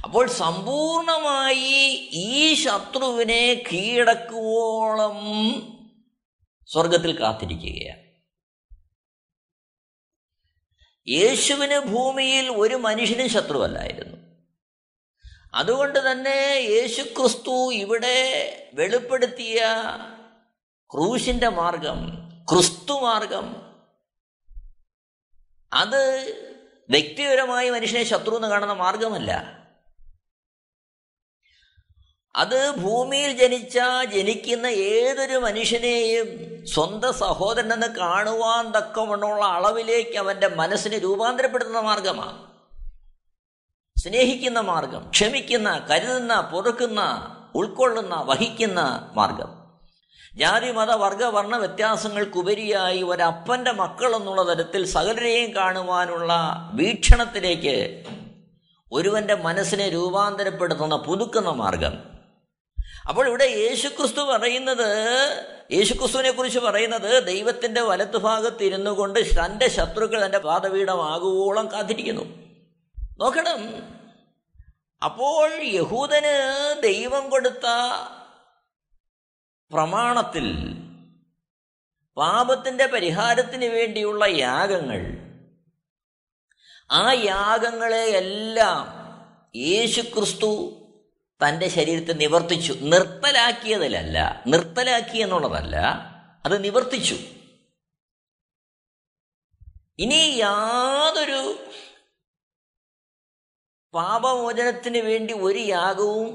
അപ്പോൾ 0.04 0.28
സമ്പൂർണമായി 0.28 2.10
ഈ 2.12 2.54
ശത്രുവിനെ 2.54 3.64
കീഴടക്കുവോളം 3.72 5.18
സ്വർഗത്തിൽ 6.66 7.20
കാത്തിരിക്കുകയാണ്. 7.20 8.02
യേശുവിന് 11.08 11.78
ഭൂമിയിൽ 11.78 12.48
ഒരു 12.48 12.74
മനുഷ്യനും 12.74 13.30
ശത്രുവല്ലായിരുന്നു. 13.30 14.11
അതുകൊണ്ട് 15.54 16.10
തന്നെ 16.10 16.66
യേശുക്രിസ്തു 16.70 17.72
ഇവിടെ 17.72 18.16
വെളിപ്പെടുത്തിയ 18.74 19.64
ക്രൂശിന്റെ 20.94 21.48
മാർഗം 21.48 22.22
ക്രിസ്തു 22.52 22.92
മാർഗം. 22.92 23.72
അത് 25.72 26.32
വ്യക്തിപരമായി 26.90 27.70
മനുഷ്യനെ 27.70 28.04
ശത്രു 28.04 28.36
എന്ന് 28.36 28.48
കാണുന്ന 28.48 28.72
മാർഗമല്ല. 28.72 29.62
അത് 32.36 32.76
ഭൂമിയിൽ 32.76 33.32
ജനിച്ച 33.32 33.78
ജനിക്കുന്ന 34.12 34.66
ഏതൊരു 34.66 35.36
മനുഷ്യനെയും 35.36 36.26
സ്വന്തം 36.66 37.14
സഹോദരനെന്ന് 37.14 37.86
കാണുവാൻ 37.86 38.70
തക്കമെന്നുള്ള 38.70 39.44
അളവിലേക്ക് 39.44 40.18
അവന്റെ 40.18 40.48
മനസ്സിനെ 40.48 40.98
രൂപാന്തരപ്പെടുത്തുന്ന 40.98 41.80
മാർഗമാണ്. 41.80 42.51
സ്നേഹിക്കുന്ന 43.98 44.60
മാർഗം 44.60 45.10
ക്ഷമിക്കുന്ന 45.10 45.86
കരുതുന്ന 45.90 46.40
പൊറുക്കുന്ന 46.40 47.00
ഉൾക്കൊള്ളുന്ന 47.54 48.14
വഹിക്കുന്ന 48.14 49.10
മാർഗം. 49.14 49.50
ജാതി 50.36 50.70
മത 50.70 50.90
വർഗ 50.90 51.24
വർണ 51.24 51.56
വ്യത്യാസങ്ങൾക്കുപരിയായി 51.56 53.02
ഒരപ്പന്റെ 53.02 53.72
മക്കൾ 53.72 54.16
എന്നുള്ള 54.16 54.54
തരത്തിൽ 54.54 54.84
സകലരെയും 54.84 55.54
കാണുവാനുള്ള 55.54 56.32
വീക്ഷണത്തിലേക്ക് 56.74 58.04
ഒരുവന്റെ 58.92 59.34
മനസ്സിനെ 59.34 59.88
രൂപാന്തരപ്പെടുത്തുന്ന 59.88 60.96
പുതുക്കുന്ന 60.96 61.50
മാർഗം. 61.50 61.92
അപ്പോൾ 63.08 63.28
ഇവിടെ 63.28 63.44
യേശുക്രിസ്തു 63.44 64.20
പറയുന്നത് 64.20 64.88
യേശുക്രിസ്തുവിനെ 65.72 66.30
കുറിച്ച് 66.30 66.58
പറയുന്നത് 66.58 67.26
ദൈവത്തിന്റെ 67.26 67.80
വലത്തുഭാഗത്ത് 67.80 68.62
ഇരുന്നു 68.62 68.90
കൊണ്ട് 68.90 69.20
തന്റെ 69.20 69.68
ശത്രുക്കൾ 69.68 70.26
തന്റെ 70.26 70.38
പാതപീഠമാകുവോളം 70.38 71.72
കാത്തിരിക്കുന്നു. 71.72 72.41
നോക്കണം. 73.18 73.58
അപ്പോൾ 75.04 75.50
യഹൂദന് 75.62 76.80
ദൈവം 76.82 77.30
കൊടുത്ത 77.30 77.66
പ്രമാണത്തിൽ 79.72 80.46
പാപത്തിന്റെ 82.16 82.86
പരിഹാരത്തിന് 82.86 83.64
വേണ്ടിയുള്ള 83.64 84.24
യാഗങ്ങൾ 84.24 85.22
ആ 86.90 87.12
യാഗങ്ങളെ 87.12 88.04
എല്ലാം 88.04 89.02
യേശുക്രിസ്തു 89.56 90.78
തന്റെ 91.48 91.68
ശരീരത്തെ 91.68 92.12
നിവർത്തിച്ചു. 92.12 92.72
നിർത്തലാക്കിയതിലല്ല 92.72 94.44
നിർത്തലാക്കി 94.46 95.18
എന്നുള്ളതല്ല 95.18 95.76
അത് 96.44 96.64
നിവർത്തിച്ചു. 96.64 97.14
ഇനി 99.98 100.34
യാതൊരു 100.38 101.66
പാപമോചനത്തിന് 103.94 104.98
വേണ്ടി 104.98 105.32
ഒരു 105.32 105.58
യാഗവും 105.58 106.28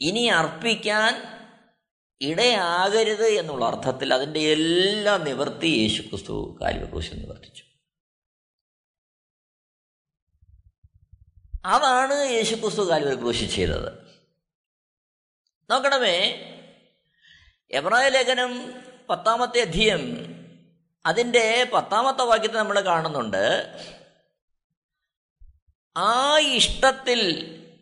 ഇനി 0.00 0.26
അർപ്പിക്കാൻ 0.26 1.14
ഇടയാകരുത് 2.20 3.26
എന്നുള്ള 3.26 3.64
അർത്ഥത്തിൽ 3.64 4.14
അതിന്റെ 4.14 4.40
എല്ലാ 4.40 5.16
നിവർത്തി 5.16 5.66
യേശു 5.66 6.02
ക്രിസ്തു 6.02 6.58
കാൽവക്രൂശിൽ 6.62 7.20
നിവർത്തിച്ചു 7.20 7.64
അതാണ് 11.64 12.14
യേശു 12.30 12.54
ക്രിസ്തു 12.54 12.82
കാൽവക്രൂശി 12.82 13.44
ചെയ്തത്. 13.44 13.90
നോക്കണമേ 15.70 16.16
എബ്രായ 17.70 18.08
ലേഖനം 18.08 18.82
പത്താമത്തെ 19.08 19.60
അധ്യയം 19.60 20.02
അതിന്റെ 21.06 21.70
പത്താമത്തെ 21.72 22.22
വാക്യത്തെ 22.22 22.58
നമ്മൾ 22.58 22.80
കാണുന്നുണ്ട് 22.80 23.44
ആ 25.96 26.38
ഇഷ്ടത്തിൽ 26.38 27.20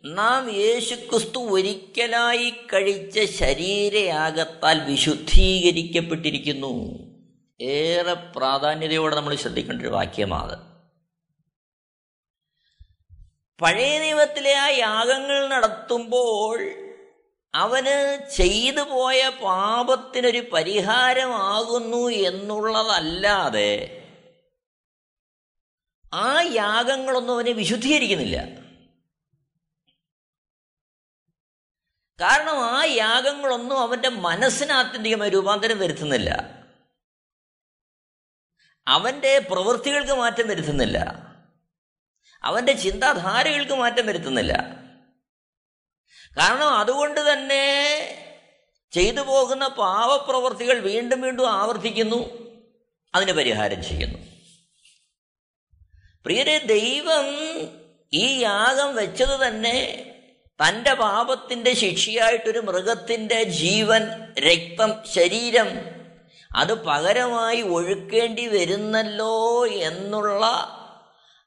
നാം 0.05 0.51
യേശുക്രിസ്തു 0.51 1.39
ഒരിക്കലായി 1.39 2.49
കഴിച്ച 2.73 3.19
ശരീരയാകത്താൽ 3.19 4.77
വിശുദ്ധീകരിക്കപ്പെട്ടിരിക്കുന്നു. 4.89 6.73
ഏറെ 7.59 8.13
പ്രാധാന്യതയോടെ 8.13 9.15
നമ്മൾ 9.15 9.35
ശ്രദ്ധിക്കേണ്ട 9.35 9.81
ഒരു 9.81 9.89
വാക്യമാണ് 9.89 10.55
പഴയ 13.59 13.99
നിയമത്തിലെ 13.99 14.53
ആ 14.53 14.67
യാഗങ്ങൾ 14.67 15.47
നടത്തുമ്പോൾ 15.47 16.59
അവന് 17.53 18.25
ചെയ്തു 18.35 18.81
പോയ 18.81 19.29
പാപത്തിനൊരു 19.43 20.39
പരിഹാരമാകുന്നു 20.53 22.09
എന്നുള്ളതല്ലാതെ 22.09 24.02
ആ 26.13 26.41
യാഗങ്ങളൊന്നും 26.41 27.33
അവനെ 27.33 27.51
വിശുദ്ധീകരിക്കുന്നില്ല. 27.51 28.63
കാരണം 32.21 32.65
ആ 32.65 32.83
യാഗങ്ങളൊന്നും 32.83 33.79
അവന്റെ 33.79 34.09
മനസ്സിന് 34.09 34.71
ആത്യന്തികമായി 34.71 35.29
രൂപാന്തരം 35.29 35.79
വരുത്തുന്നില്ല. 35.79 36.29
അവന്റെ 38.87 39.39
പ്രവൃത്തികൾക്ക് 39.39 40.13
മാറ്റം 40.13 40.47
വരുത്തുന്നില്ല. 40.47 40.97
അവന്റെ 42.43 42.73
ചിന്താധാരകൾക്ക് 42.73 43.73
മാറ്റം 43.73 44.05
വരുത്തുന്നില്ല. 44.05 44.53
കാരണം 46.37 46.69
അതുകൊണ്ട് 46.69 47.33
തന്നെ 47.33 47.65
ചെയ്തു 48.91 49.21
പോകുന്ന 49.21 49.67
പാവപ്രവർത്തികൾ 49.67 50.79
വീണ്ടും 50.79 51.21
വീണ്ടും 51.21 51.51
ആവർത്തിക്കുന്നു 51.51 52.29
അതിന് 53.15 53.31
പരിഹാരം 53.31 53.83
ചെയ്യുന്നു. 53.83 54.22
പ്രിയരെ 56.25 56.57
ദൈവം 56.69 57.25
ഈ 58.13 58.25
യാഗം 58.41 58.95
വെച്ചത് 58.95 59.35
തന്നെ 59.43 59.77
തന്റെ 60.59 60.93
പാപത്തിന്റെ 60.95 61.73
ശിക്ഷയായിട്ടൊരു 61.73 62.59
മൃഗത്തിന്റെ 62.59 63.43
ജീവൻ 63.59 64.03
രക്തം 64.39 65.01
ശരീരം 65.13 65.69
അത് 66.51 66.73
പകരമായി 66.85 67.61
ഒഴുക്കേണ്ടി 67.69 68.47
വരുന്നല്ലോ 68.47 69.35
എന്നുള്ള 69.83 70.43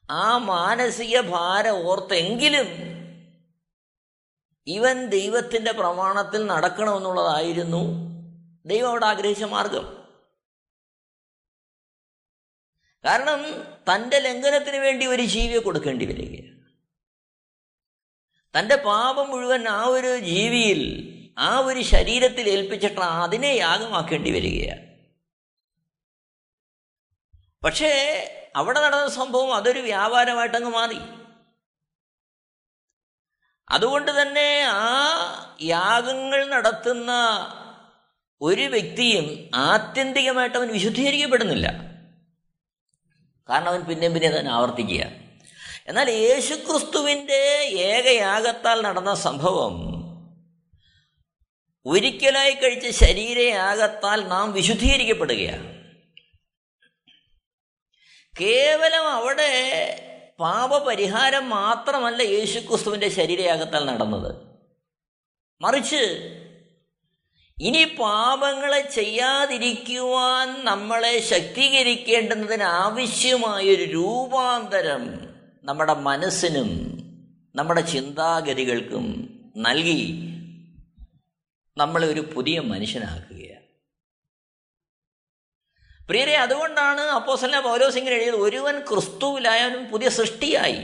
ആ 0.09 0.27
മാനസിക 0.49 1.21
ഭാരം 1.31 1.77
ഓർത്തെങ്കിലും 1.87 2.69
ഇവൻ 4.67 4.97
ദൈവത്തിന്റെ 5.09 5.73
പ്രമാണത്തിൽ 5.73 6.47
നടക്കണമെന്നുള്ളതായിരുന്നു 6.47 7.83
ദൈവം 8.65 8.89
അവിടെ 8.91 9.07
ആഗ്രഹിച്ച 9.07 9.45
മാർഗം. 9.45 9.85
കാരണം 13.07 13.62
തന്റെ 13.62 14.19
ലംഘനത്തിന് 14.19 14.77
വേണ്ടി 14.77 15.07
ഒരു 15.07 15.23
ജീവിയെ 15.23 15.59
കൊടുക്കേണ്ടി 15.59 16.07
വരിക 16.07 16.57
തന്റെ 18.59 18.77
പാപം 18.77 19.31
മുഴുവൻ 19.31 19.69
ആ 19.69 19.85
ഒരു 19.85 20.19
ജീവിയിൽ 20.19 21.12
ആ 21.38 21.59
ഒരു 21.59 21.81
ശരീരത്തിൽ 21.81 22.49
ഏൽപ്പിച്ചിട്ട് 22.49 23.01
അതിനെ 23.01 23.47
യാഗമാക്കേണ്ടി 23.47 24.31
വരികയാണ്. 24.31 24.87
പക്ഷേ 27.64 27.92
അവിടെ 28.57 28.81
നടന്ന 28.81 29.09
സംഭവം 29.09 29.55
അതൊരു 29.55 29.81
വ്യാപാരമായിട്ടങ്ങ് 29.81 30.71
മാറി. 30.71 30.99
അതുകൊണ്ട് 33.71 34.23
തന്നെ 34.23 34.62
ആ 34.69 35.57
യാഗങ്ങൾ 35.62 36.49
നടത്തുന്ന 36.49 37.12
ഒരു 38.40 38.62
വ്യക്തിയും 38.62 39.51
ആത്യന്തികമായിട്ട് 39.55 40.57
അവൻ 40.57 40.69
വിശുദ്ധീകരിക്കപ്പെടുന്നില്ല. 40.73 41.96
കാരണം 43.49 43.69
അവൻ 43.69 43.81
പിന്നെയും 43.81 44.15
പിന്നെ 44.15 44.29
തന്നെ 44.29 44.53
ആവർത്തിക്കുക 44.53 45.05
എന്നാൽ 45.89 46.11
യേശുക്രിസ്തുവിന്റെ 46.11 47.69
ഏകയാഗത്താൽ 47.73 48.83
നടന്ന 48.83 49.15
സംഭവം 49.15 49.97
ഒരിക്കലായി 51.87 52.53
കഴിച്ച 52.53 53.05
ശരീരയാഗത്താൽ 53.05 54.29
നാം 54.29 54.53
വിശുദ്ധീകരിക്കപ്പെടുകയാണ്. 54.53 55.77
കേവലം 58.41 59.09
അവിടെ 59.09 59.51
പാപപരിഹാരം 60.41 61.49
മാത്രമല്ല 61.49 62.23
യേശുക്രിസ്തുവിന്റെ 62.23 63.09
ശരീരയാഗത്താൽ 63.09 63.85
നടന്നത്. 63.85 64.35
മറിച്ച് 65.61 66.03
ഇനി 67.59 67.85
പാപങ്ങളെ 67.85 68.90
ചെയ്യാതിരിക്കുവാൻ 68.90 70.64
നമ്മളെ 70.64 71.21
ശക്തീകരിക്കേണ്ടുന്നതിന് 71.21 72.62
ആവശ്യമായൊരു 72.62 73.83
രൂപാന്തരം 73.83 75.05
നമ്മുടെ 75.64 75.95
മനസ്സിനും 75.95 76.69
നമ്മുടെ 77.57 77.81
ചിന്താഗതികൾക്കും 77.81 79.07
നൽകി 79.57 80.23
നമ്മളെ 81.77 82.07
ഒരു 82.07 82.21
പുതിയ 82.21 82.61
മനുഷ്യനാക്കുകയാണ്. 82.61 83.66
പ്രിയരെ 86.09 86.35
അതുകൊണ്ടാണ് 86.37 87.01
അപ്പോസല 87.01 87.61
പൗലോസ് 87.61 87.99
ഇങ്ങനെ 87.99 88.16
എഴുതിയത് 88.16 88.37
ഒരുവൻ 88.37 88.81
ക്രിസ്തുവിലായാലും 88.81 89.90
പുതിയ 89.90 90.09
സൃഷ്ടിയായി. 90.09 90.79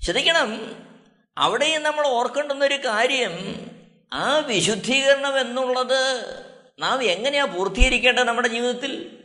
ശ്രദ്ധിക്കണം 0.00 0.50
അവിടെയും 1.38 1.82
നമ്മൾ 1.82 2.06
ഓർക്കേണ്ടുന്ന 2.06 2.64
ഒരു 2.64 2.74
കാര്യം 2.74 3.66
ആ 4.12 4.38
വിശുദ്ധീകരണം 4.38 5.40
എന്നുള്ളത് 5.40 6.24
നാം 6.78 7.02
എങ്ങനെയാ 7.02 7.44
പൂർത്തീകരിക്കേണ്ടത് 7.44 8.24
നമ്മുടെ 8.24 8.48
ജീവിതത്തിൽ? 8.48 9.18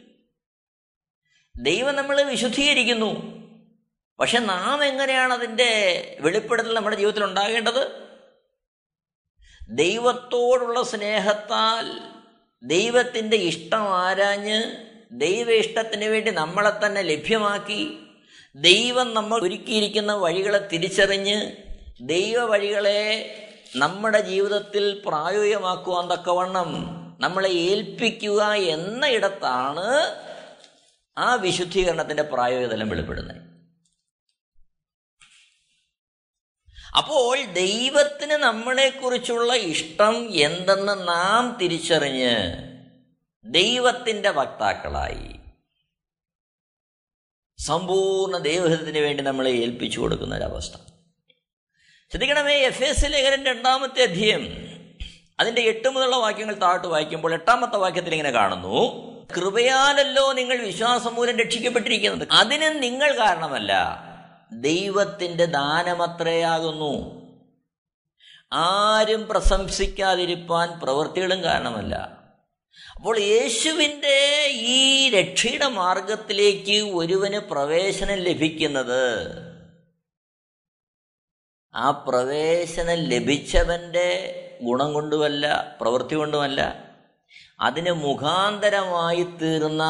ദൈവം 1.61 1.95
നമ്മളെ 1.95 2.23
വിശുദ്ധീകരിക്കുന്നു. 2.23 3.39
പക്ഷെ 4.19 4.39
നാം 4.39 4.85
എങ്ങനെയാണ് 4.85 5.33
അതിന്റെ 5.33 5.71
വെളിപ്പെടുത്തൽ 6.21 6.73
നമ്മുടെ 6.73 6.95
ജീവിതത്തിൽ 6.95 7.23
ഉണ്ടാകേണ്ടത്? 7.23 8.09
ദൈവത്തോടുള്ള 9.69 10.83
സ്നേഹത്താൽ 10.83 12.01
ദൈവത്തിന്റെ 12.63 13.37
ഇഷ്ടം 13.37 13.97
ആരാഞ്ഞ് 13.97 14.85
ദൈവ 15.11 15.51
ഇഷ്ടത്തിന് 15.51 16.05
വേണ്ടി 16.05 16.31
നമ്മളെ 16.31 16.85
തന്നെ 16.85 17.01
ലഭ്യമാക്കി 17.01 17.99
ദൈവം 18.55 19.13
നമ്മൾ 19.13 19.43
ഒരുക്കിയിരിക്കുന്ന 19.43 20.13
വഴികളെ 20.13 20.67
തിരിച്ചറിഞ്ഞ് 20.67 21.68
ദൈവ 22.01 22.43
വഴികളെ 22.43 23.35
നമ്മുടെ 23.75 24.21
ജീവിതത്തിൽ 24.21 25.03
പ്രായോഗികമാക്കുവാൻ 25.05 26.07
തക്കവണ്ണം 26.07 26.69
നമ്മളെ 27.19 27.49
ഏൽപ്പിക്കുക 27.49 28.51
എന്ന 28.51 29.05
ഇടത്താണ് 29.05 29.87
ആ 31.17 31.35
വിശുദ്ധീകരണത്തിന്റെ 31.35 32.23
പ്രായോഗികതലം 32.23 32.89
വെളിപ്പെടുന്നത്. 32.89 33.49
അപ്പോൾ 36.97 37.45
ദൈവത്തിന് 37.45 38.31
നമ്മളെക്കുറിച്ചുള്ള 38.31 39.53
ഇഷ്ടം 39.53 40.29
എന്തെന്ന് 40.33 41.07
നാം 41.07 41.57
തിരിച്ചറിഞ്ഞ് 41.61 42.35
ദൈവത്തിന്റെ 43.45 44.29
വക്താക്കളായി 44.29 45.39
സമ്പൂർണ 47.57 48.37
ദൈവഹിതത്തിന് 48.37 48.99
വേണ്ടി 48.99 49.23
നമ്മളെ 49.23 49.51
ഏൽപ്പിച്ചു 49.51 49.99
കൊടുക്കുന്ന 49.99 50.35
ഒരവസ്ഥ. 50.35 50.98
ശ്രദ്ധിക്കണമേ 52.11 52.53
എഫ് 52.53 52.83
എസ് 52.83 53.05
ലേഖനം 53.05 53.45
രണ്ടാമത്തെ 53.45 54.01
അധ്യയം. 54.01 54.69
അതിന്റെ 55.39 55.61
എട്ട് 55.61 55.89
മുതലുള്ള 55.89 56.15
വാക്യങ്ങൾ 56.15 56.53
താഴ്ത്തു 56.53 56.87
വായിക്കുമ്പോൾ 56.87 57.33
എട്ടാമത്തെ 57.33 57.77
വാക്യത്തിൽ 57.77 58.11
ഇങ്ങനെ 58.11 58.31
കാണുന്നു 58.31 59.09
കൃപയാലല്ലോ 59.37 60.33
നിങ്ങൾ 60.33 60.57
വിശ്വാസം 60.57 61.15
മൂലം 61.15 61.39
രക്ഷിക്കപ്പെട്ടിരിക്കുന്നത്. 61.39 62.27
അതിന് 62.31 62.83
നിങ്ങൾ 62.83 63.17
കാരണമല്ല 63.17 64.03
ദൈവത്തിന്റെ 64.53 65.45
ദാനമത്രയാകുന്നു. 65.45 67.19
ആരും 68.53 69.27
പ്രശംസിക്കാതിരിപ്പാൻ 69.27 70.79
പ്രവൃത്തികളും 70.79 71.43
കാരണമല്ല. 71.43 71.95
അപ്പോൾ 72.95 73.19
യേശുവിന്റെ 73.19 74.47
ഈ 74.51 75.09
രക്ഷയുടെ 75.09 75.67
മാർഗത്തിലേക്ക് 75.67 76.95
ഒരുവന് 76.95 77.39
പ്രവേശനം 77.39 78.15
ലഭിക്കുന്നത് 78.15 79.48
ആ 81.75 81.91
പ്രവേശനം 81.91 82.95
ലഭിച്ചവന്റെ 82.95 84.35
ഗുണം 84.63 84.93
കൊണ്ടുമല്ല 84.93 85.77
പ്രവൃത്തി 85.81 86.15
കൊണ്ടുമല്ല. 86.15 86.89
അതിന് 87.59 87.91
മുഖാന്തരമായി 87.91 89.23
തീർന്ന 89.23 89.81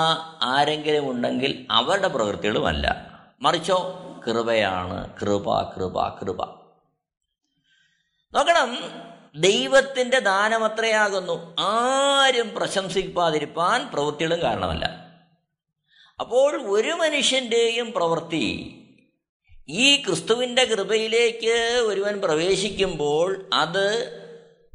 ആരെങ്കിലും 0.41 1.11
ഉണ്ടെങ്കിൽ 1.11 1.67
അവരുടെ 1.71 2.07
പ്രവൃത്തികളുമല്ല. 2.07 3.11
മറിച്ചോ 3.41 3.95
കൃപയാണ്. 4.27 5.13
കൃപ 5.21 5.61
കൃപ 5.61 6.07
കൃപ. 6.07 6.41
നോക്കണം 8.33 8.77
ദൈവത്തിന്റെ 9.35 10.19
ദാനം 10.19 10.65
അത്രയാകുന്നു. 10.65 11.55
ആരും 11.59 12.55
പ്രശംസിക്കാതിരിപ്പാൻ 12.55 13.89
പ്രവൃത്തികളും 13.93 14.41
കാരണമല്ല. 14.41 15.07
അപ്പോൾ 16.19 16.61
ഒരു 16.61 16.89
മനുഷ്യന്റെയും 16.89 17.91
പ്രവൃത്തി 17.91 18.75
ഈ 19.69 20.03
ക്രിസ്തുവിന്റെ 20.03 20.65
കൃപയിലേക്ക് 20.65 21.83
ഒരുവൻ 21.87 22.21
പ്രവേശിക്കുമ്പോൾ 22.21 23.49
അത് 23.53 24.19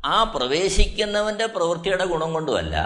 ആ 0.04 0.22
പ്രവേശിക്കുന്നവന്റെ 0.24 1.46
പ്രവൃത്തിയുടെ 1.46 2.04
ഗുണം 2.04 2.33
കൊണ്ടുമല്ല 2.33 2.76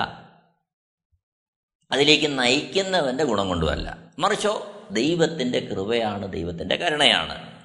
അതിലേക്ക് 1.92 2.38
നയിക്കുന്നവന്റെ 2.38 3.24
ഗുണം 3.24 3.48
കൊണ്ടുമല്ല. 3.48 3.98
മറിച്ചോ 4.18 4.82
ദൈവത്തിന്റെ 4.90 5.60
കൃപയാണ് 5.60 6.32
ദൈവത്തിന്റെ 6.32 6.76
കരുണയാണ്. 6.76 7.64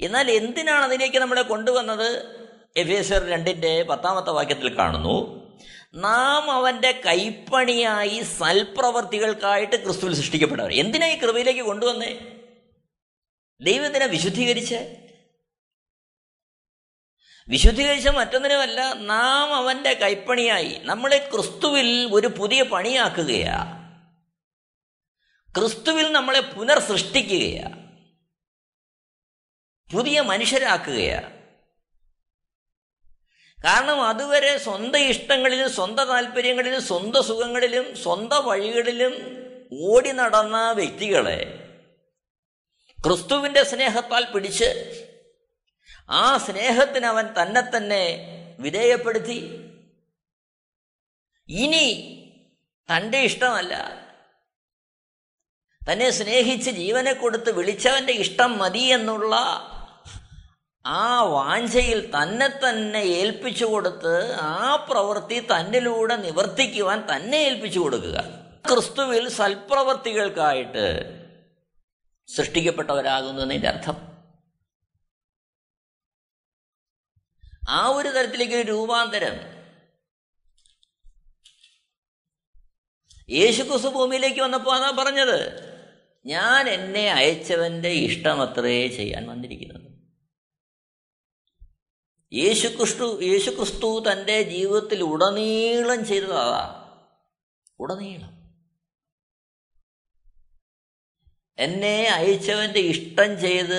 എന്നാൽ 0.00 0.30
എന്തിനാണ് 0.30 0.84
അതിലേക്ക് 0.84 1.16
നമ്മളെ 1.16 1.42
കൊണ്ടുവന്നത്? 1.42 2.40
എഫ് 2.76 2.90
എസ് 2.90 3.12
രണ്ടിന്റെ 3.12 3.82
പത്താമത്തെ 3.82 4.30
വാക്യത്തിൽ 4.30 4.78
കാണുന്നു 4.78 5.44
നാം 5.94 6.50
അവന്റെ 6.50 7.02
കൈപ്പണിയായി 7.06 8.22
സൽപ്രവർത്തികൾക്കായിട്ട് 8.22 9.84
ക്രിസ്തുവിൽ 9.84 10.14
സൃഷ്ടിക്കപ്പെട്ടവർ. 10.14 10.72
എന്തിനാ 10.72 11.06
ഈ 11.06 11.18
കൃപയിലേക്ക് 11.18 11.60
കൊണ്ടുവന്നേ? 11.60 12.33
ദൈവത്തിനെ 13.60 14.06
വിശുദ്ധീകരിച്ച്? 14.06 14.96
വിശുദ്ധീകരിച്ച 17.48 18.08
മറ്റൊന്നിനുമല്ല 18.08 18.92
നാം 18.92 19.54
അവന്റെ 19.54 19.94
കൈപ്പണിയായി. 19.94 20.80
നമ്മളെ 20.82 21.30
ക്രിസ്തുവിൽ 21.34 22.10
ഒരു 22.12 22.26
പുതിയ 22.26 22.62
പണിയാക്കുകയാ. 22.62 23.56
ക്രിസ്തുവിൽ 25.58 26.12
നമ്മളെ 26.12 26.40
പുനർസൃഷ്ടിക്കുകയാ. 26.40 27.70
പുതിയ 29.92 30.20
മനുഷ്യരാക്കുകയാ. 30.20 31.20
കാരണം 33.64 34.02
അതുവരെ 34.02 34.58
സ്വന്തം 34.58 34.98
ഇഷ്ടങ്ങളിലും 34.98 35.70
സ്വന്തം 35.70 36.04
താല്പര്യങ്ങളിലും 36.04 36.82
സ്വന്തം 36.82 37.24
സുഖങ്ങളിലും 37.24 37.96
സ്വന്തം 37.96 38.44
വഴികളിലും 38.44 39.14
ഓടി 39.80 40.12
നടന്ന 40.12 40.72
വ്യക്തികളെ 40.72 41.63
ക്രിസ്തുവിന്റെ 43.04 43.62
സ്നേഹത്താൽ 43.62 44.24
പിടിച്ച് 44.24 45.00
ആ 46.10 46.36
സ്നേഹത്തിന് 46.36 47.06
അവൻ 47.06 47.28
തന്നെ 47.42 47.76
തന്നെ 47.76 48.30
വിധേയപ്പെടുത്തി. 48.58 49.60
ഇനി 51.48 52.10
തന്റെ 52.88 53.18
ഇഷ്ടമല്ല. 53.18 54.04
തന്നെ 55.90 56.10
സ്നേഹിച്ച് 56.10 56.70
ജീവനെ 56.70 57.12
കൊടുത്ത് 57.12 57.50
വിളിച്ചവന്റെ 57.52 58.12
ഇഷ്ടം 58.12 58.58
മതി 58.58 58.78
എന്നുള്ള 58.78 59.34
ആ 60.86 61.22
വാഞ്ചയിൽ 61.22 62.10
തന്നെ 62.10 62.48
തന്നെ 62.48 62.98
ഏൽപ്പിച്ചു 62.98 63.64
കൊടുത്ത് 63.64 64.34
ആ 64.34 64.86
പ്രവൃത്തി 64.90 65.40
തന്നിലൂടെ 65.40 66.16
നിവർത്തിക്കുവാൻ 66.16 67.04
തന്നെ 67.16 67.36
ഏൽപ്പിച്ചു 67.36 67.80
കൊടുക്കുക. 67.80 68.24
ക്രിസ്തുവിൽ 68.70 69.28
സൽപ്രവർത്തികൾക്കായിട്ട് 69.28 71.23
സൃഷ്ടിക്കപ്പെട്ടവരാകുന്നതിന്റെ 72.26 73.68
അർത്ഥം. 73.68 74.14
ആ 77.68 77.86
ഒരു 77.86 78.08
തരത്തിലേക്ക് 78.08 78.54
ഒരു 78.54 78.62
രൂപാന്തരം. 78.62 79.54
യേശുക്രിസ്തു 83.30 83.88
ഭൂമിയിലേക്ക് 83.88 84.40
വന്നപ്പോൾ 84.40 84.76
അതാ 84.76 85.04
പറഞ്ഞത് 85.04 85.74
ഞാൻ 86.26 86.68
എന്നെ 86.68 87.12
അയച്ചവന്റെ 87.12 87.88
ഇഷ്ടമത്രേ 87.88 88.88
ചെയ്യാൻ 88.88 89.26
വന്നിരിക്കുന്നത്. 89.26 89.94
യേശുക്രിസ്തു 92.34 93.22
യേശുക്രിസ്തു 93.22 94.04
തന്റെ 94.12 94.42
ജീവിതത്തിൽ 94.42 95.02
ഉടനീളം 95.02 96.06
ചെയ്തതാ 96.06 96.80
ഉടനീളം. 97.78 98.33
എന്നെ 101.58 102.08
അയച്ചവന്റെ 102.08 102.80
ഇഷ്ടം 102.80 103.40
ചെയ്ത് 103.40 103.74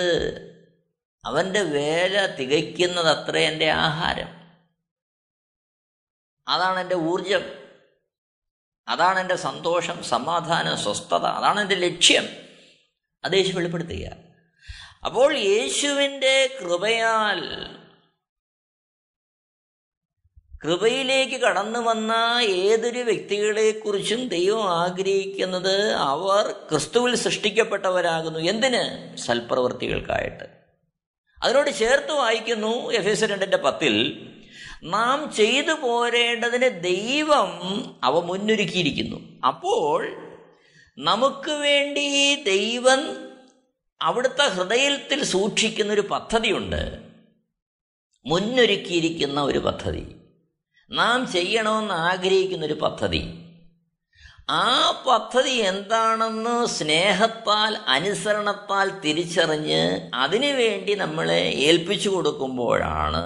അവന്റെ 1.25 1.61
വേല 1.61 2.25
തികയ്ക്കുന്നത് 2.25 3.07
അത്ര 3.07 3.37
എന്റെ 3.37 3.69
ആഹാരം. 3.69 4.27
അതാണ് 6.47 6.79
എന്റെ 6.79 6.95
ഊർജം. 6.95 7.41
അതാണ് 8.87 9.19
എന്റെ 9.19 9.35
സന്തോഷം 9.35 10.03
സമാധാനം 10.03 10.77
സ്വസ്ഥത. 10.77 11.25
അതാണ് 11.25 11.61
എന്റെ 11.61 11.75
ലക്ഷ്യം. 11.75 12.29
അത് 13.25 13.33
യേശു 13.33 13.53
വെളിപ്പെടുത്തുക 13.53 14.11
അപ്പോൾ 15.05 15.37
യേശുവിന്റെ 15.37 16.57
കൃപയാൽ 16.61 17.41
കൃപയിലേക്ക് 20.63 21.41
കടന്നു 21.41 21.79
വന്ന 21.79 22.13
ഏതൊരു 22.41 22.99
വ്യക്തികളെക്കുറിച്ചും 22.99 24.27
ദൈവം 24.27 24.69
ആഗ്രഹിക്കുന്നത് 24.69 25.91
അവർ 25.91 26.51
ക്രിസ്തുവിൽ 26.51 27.15
സൃഷ്ടിക്കപ്പെട്ടവരാകുന്നു. 27.15 28.39
എന്തിന്? 28.39 29.17
സൽപ്രവൃത്തികൾക്കായിട്ട്. 29.17 30.43
അതിനോട് 31.43 31.69
ചേർത്ത് 31.69 32.11
വായിക്കുന്നു 32.11 32.91
എഫ് 32.91 33.07
എസ് 33.07 33.23
രണ്ടിന്റെ 33.23 33.57
പത്തിൽ 33.57 34.27
നാം 34.83 35.33
ചെയ്തു 35.33 35.71
പോരേണ്ടതിന് 35.71 36.83
ദൈവം 36.83 37.49
അവ 38.03 38.19
മുന്നൊരുക്കിയിരിക്കുന്നു. 38.19 39.41
അപ്പോൾ 39.47 40.07
നമുക്ക് 40.97 41.51
വേണ്ടി 41.51 42.35
ദൈവം 42.35 43.31
അവിടുത്തെ 44.01 44.43
ഹൃദയത്തിൽ 44.43 45.23
സൂക്ഷിക്കുന്ന 45.23 45.93
ഒരു 45.93 46.01
പദ്ധതിയുണ്ട്. 46.01 46.99
മുന്നൊരുക്കിയിരിക്കുന്ന 48.25 49.41
ഒരു 49.41 49.59
പദ്ധതി. 49.59 50.05
നാം 50.91 51.31
ചെയ്യണമെന്ന് 51.31 51.93
ആഗ്രഹിക്കുന്ന 51.93 52.65
ഒരു 52.65 52.73
പദ്ധതി. 52.73 53.41
ആ 54.49 54.91
പദ്ധതി 55.05 55.49
എന്താണെന്ന് 55.49 56.67
സ്നേഹത്താൽ 56.67 57.77
അനുസരണത്താൽ 57.87 58.99
തിരിച്ചറിഞ്ഞ് 58.99 60.11
അതിനുവേണ്ടി 60.13 60.95
നമ്മളെ 60.95 61.43
ഏൽപ്പിച്ചു 61.51 62.09
കൊടുക്കുമ്പോഴാണ് 62.09 63.23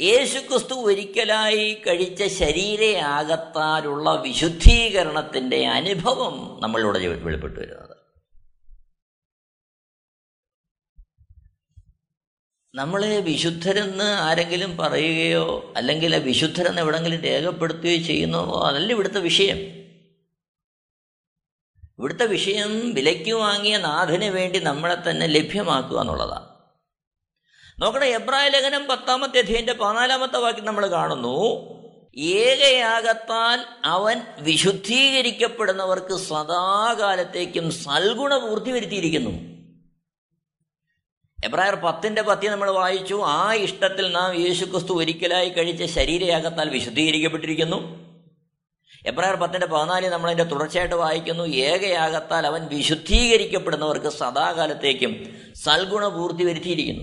യേശുക്രിസ്തു 0.00 0.74
ഒരിക്കലായി 0.74 1.74
കഴിച്ച 1.74 2.22
ശരീരയാകത്താലുള്ള 2.22 4.10
വിശുദ്ധീകരണത്തിന്റെ 4.14 5.66
അനുഭവം 5.66 6.58
നമ്മളിവിടെ 6.62 6.98
വെളിപ്പെട്ടു 6.98 7.60
വരുന്നത്. 7.60 8.03
നമ്മളെ 12.74 13.20
വിശുദ്ധരെന്ന് 13.20 14.04
ആരെങ്കിലും 14.04 14.76
പറയുകയോ 14.76 15.72
അല്ലെങ്കിൽ 15.76 16.16
വിശുദ്ധരെന്ന് 16.16 16.82
എവിടെങ്കിലും 16.82 17.20
രേഖപ്പെടുത്തുകയോ 17.20 18.02
ചെയ്യുന്നോ 18.02 18.64
അതല്ല 18.66 18.92
ഇവിടുത്തെ 18.92 19.20
വിഷയം. 19.20 19.56
ഇവിടുത്തെ 21.98 22.26
വിഷയം 22.26 22.94
വിലയ്ക്ക് 22.94 23.32
വാങ്ങിയ 23.32 23.76
നാഥന് 23.76 24.24
വേണ്ടി 24.24 24.58
നമ്മളെ 24.58 25.10
തന്നെ 25.10 25.26
ലഭ്യമാക്കുക 25.26 26.00
എന്നുള്ളതാണ് 26.00 26.48
നോക്കണേ 27.82 28.06
എബ്രായ 28.06 28.48
ലേഖനം 28.48 28.86
പത്താമത്തെ 28.86 29.38
അധ്യയന്റെ 29.38 29.72
പതിനാലാമത്തെ 29.72 30.38
വാക്യം 30.38 30.64
നമ്മൾ 30.64 30.86
കാണുന്നു. 30.86 31.54
ഏകയാകത്താൽ 32.16 33.64
അവൻ 33.84 34.20
വിശുദ്ധീകരിക്കപ്പെടുന്നവർക്ക് 34.38 36.16
സദാകാലത്തേക്കും 36.16 37.70
സൽഗുണപൂർത്തി 37.70 38.70
വരുത്തിയിരിക്കുന്നു. 38.70 39.53
എബ്രായർ 41.44 41.74
പത്തിന്റെ 41.74 42.22
പത്തി 42.22 42.46
നമ്മൾ 42.46 42.70
വായിച്ചു. 42.70 43.22
ആ 43.24 43.54
ഇഷ്ടത്തിൽ 43.54 44.12
നാം 44.12 44.40
യേശുക്രിസ്തു 44.40 44.92
ഒരിക്കലായി 44.92 45.48
കഴിച്ച 45.48 45.94
ശരീരയാകത്താൽ 45.94 46.68
വിശുദ്ധീകരിക്കപ്പെട്ടിരിക്കുന്നു. 46.68 48.04
എബ്രായർ 49.06 49.36
പത്തിന്റെ 49.36 49.66
പതിനാലിൽ 49.66 50.08
നമ്മളതിന്റെ 50.08 50.44
തുടർച്ചയായിട്ട് 50.44 50.94
വായിക്കുന്നു. 50.94 51.44
ഏകയാകത്താൽ 51.44 52.46
അവൻ 52.46 52.66
വിശുദ്ധീകരിക്കപ്പെടുന്നവർക്ക് 52.66 54.08
സദാകാലത്തേക്കും 54.08 55.36
സൽഗുണപൂർത്തി 55.54 56.44
വരുത്തിയിരിക്കുന്നു. 56.44 57.02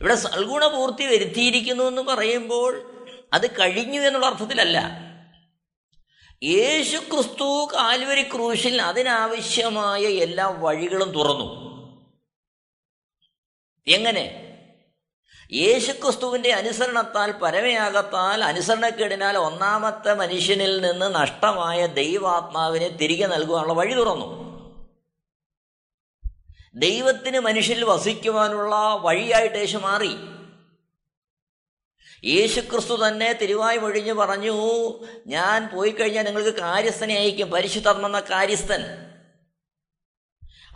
ഇവിടെ 0.00 0.14
സൽഗുണപൂർത്തി 0.14 1.06
വരുത്തിയിരിക്കുന്നു 1.06 1.84
എന്ന് 1.84 2.02
പറയുമ്പോൾ 2.02 2.92
അത് 3.32 3.50
കഴിഞ്ഞു 3.60 4.00
എന്നുള്ള 4.00 4.26
അർത്ഥത്തിലല്ല. 4.26 5.00
യേശു 6.42 6.96
ക്രിസ്തു 6.96 7.68
കാൽവരി 7.74 8.22
ക്രൂശിൽ 8.22 8.82
അതിനാവശ്യമായ 8.82 10.02
എല്ലാ 10.02 10.54
വഴികളും 10.58 11.12
തുറന്നു. 11.12 11.68
എങ്ങനെ? 13.88 14.44
യേശുക്രിസ്തുവിന്റെ 15.52 16.52
അനുസരണത്താൽ 16.52 17.32
പരമയാകത്താൽ 17.32 18.44
അനുസരണക്കേടിനാൽ 18.44 19.38
ഒന്നാമത്തെ 19.38 20.14
മനുഷ്യനിൽ 20.14 20.80
നിന്ന് 20.80 21.14
നഷ്ടമായ 21.14 21.86
ദൈവാത്മാവിനെ 21.86 22.88
തിരികെ 22.88 23.26
നൽകുവാനുള്ള 23.26 23.72
വഴി 23.72 23.94
തുറന്നു. 23.94 24.48
ദൈവത്തിന് 26.74 27.40
മനുഷ്യനിൽ 27.40 27.84
വസിക്കുവാനുള്ള 27.84 28.74
വഴിയായിട്ട് 29.00 29.56
യേശു 29.56 29.76
മാറി. 29.76 30.10
യേശുക്രിസ്തു 32.24 33.08
തന്നെ 33.08 33.32
തിരുവായി 33.32 33.78
ഒഴിഞ്ഞു 33.78 34.12
പറഞ്ഞു 34.12 34.56
ഞാൻ 35.26 35.68
പോയി 35.68 35.90
കഴിഞ്ഞാൽ 35.90 36.22
നിങ്ങൾക്ക് 36.22 36.58
കാര്യസ്ഥനെ 36.58 37.14
അയക്കും 37.14 37.50
പരിശുദ്ധർമ്മ 37.50 38.20
കാര്യസ്ഥൻ. 38.20 39.07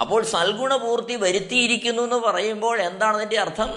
അപ്പോൾ 0.03 0.25
സൽഗുണപൂർത്തി 0.25 1.15
വരുത്തിയിരിക്കുന്നു 1.15 2.03
എന്ന് 2.03 2.17
പറയുമ്പോൾ 2.17 2.77
എന്താണ് 2.81 3.17
അതിന്റെ 3.17 3.41
അർത്ഥം? 3.41 3.71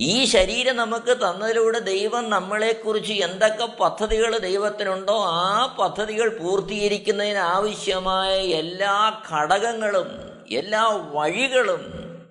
ഈ 0.00 0.24
ശരീരം 0.24 0.76
നമുക്ക് 0.76 1.12
തന്നതിലൂടെ 1.16 1.78
ദൈവം 1.78 2.30
നമ്മളെക്കുറിച്ച് 2.30 3.12
എന്തൊക്കെ 3.12 3.66
പദ്ധതികൾ 3.80 4.38
ദൈവത്തിനുണ്ടോ 4.38 5.16
ആ 5.28 5.76
പദ്ധതികൾ 5.78 6.28
പൂർത്തീകരിക്കുന്നതിന് 6.38 7.38
ആവശ്യമായ 7.38 8.34
എല്ലാ 8.34 9.22
ഘടകങ്ങളും 9.30 10.08
എല്ലാ 10.50 10.84
വഴികളും 11.14 11.82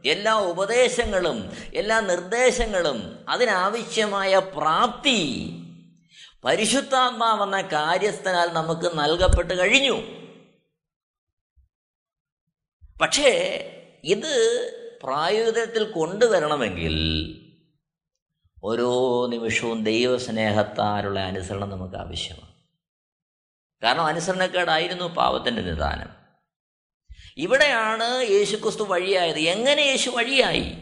എല്ലാ 0.05 0.33
ഉപദേശങ്ങളും 0.51 1.37
എല്ലാ 1.73 1.99
നിർദ്ദേശങ്ങളും 1.99 3.25
അതിനാവശ്യമായ 3.29 4.39
പ്രാപ്തി 4.55 5.19
പരിശുദ്ധാത്മാവെന്ന 6.45 7.61
കാര്യസ്ഥനാൽ 7.61 8.47
നമുക്ക് 8.53 8.87
നൽകപ്പെട്ട് 8.95 9.53
കഴിഞ്ഞു. 9.59 9.97
പക്ഷേ 13.01 13.29
ഇത് 14.03 14.33
പ്രായോഗികത്തിൽ 15.03 15.91
കൊണ്ടുവരണമെങ്കിൽ 15.91 16.95
ഓരോ 18.63 19.25
നിമിഷവും 19.27 19.83
ദൈവസ്നേഹത്താലുള്ള 19.83 21.19
അനുസരണം 21.19 21.69
നമുക്ക് 21.69 21.95
ആവശ്യമാണ് 21.95 22.53
കാരണം 23.83 24.05
അനുസരണക്കേടായിരുന്നു 24.05 25.05
പാവത്തിന്റെ 25.05 25.61
നിദാനം. 25.61 26.15
ഇവിടെയാണ് 27.37 28.23
യേശുക്രിസ്തു 28.29 28.83
വഴിയായത്. 28.83 29.39
എങ്ങനെ 29.39 29.81
യേശു 29.81 30.09
വഴിയായി? 30.09 30.77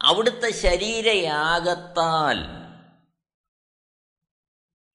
അവിടുത്തെ 0.00 0.50
ശരീരയാകത്താൽ 0.50 2.36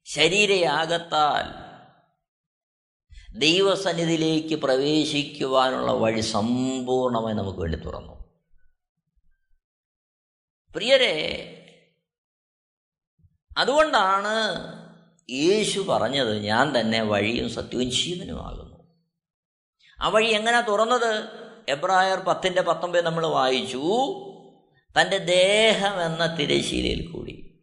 ശരീരയാകത്താൽ 0.03 1.62
ദൈവസന്നിധിയിലേക്ക് 3.36 4.56
പ്രവേശിക്കുവാനുള്ള 4.56 5.91
വഴി 5.91 6.22
സമ്പൂർണമായി 6.22 7.36
നമുക്ക് 7.36 7.60
വേണ്ടി 7.60 7.78
തുറന്നു. 7.78 8.24
പ്രിയരെ 10.76 11.60
അതുകൊണ്ടാണ് 13.58 14.30
യേശു 15.32 15.80
പറഞ്ഞത് 15.80 16.39
ഞാൻ 16.39 16.80
തന്നെ 16.80 17.02
വഴിയും 17.02 17.50
സത്യവും 17.50 17.91
ജീവനുമാകുന്നു. 17.91 18.84
ആ 20.02 20.08
വഴി 20.08 20.28
എങ്ങനെ 20.28 20.62
തുറന്നത്? 20.62 21.26
എബ്രായർ 21.69 22.19
പത്തിന്റെ 22.19 22.62
പത്തൊമ്പത് 22.62 23.06
നമ്മൾ 23.06 23.28
വായിച്ചു. 23.28 23.82
തന്റെ 25.02 25.17
ദേഹം 25.17 26.06
എന്ന 26.06 26.36
തിരശീലയിൽ 26.36 27.12
കൂടി. 27.12 27.60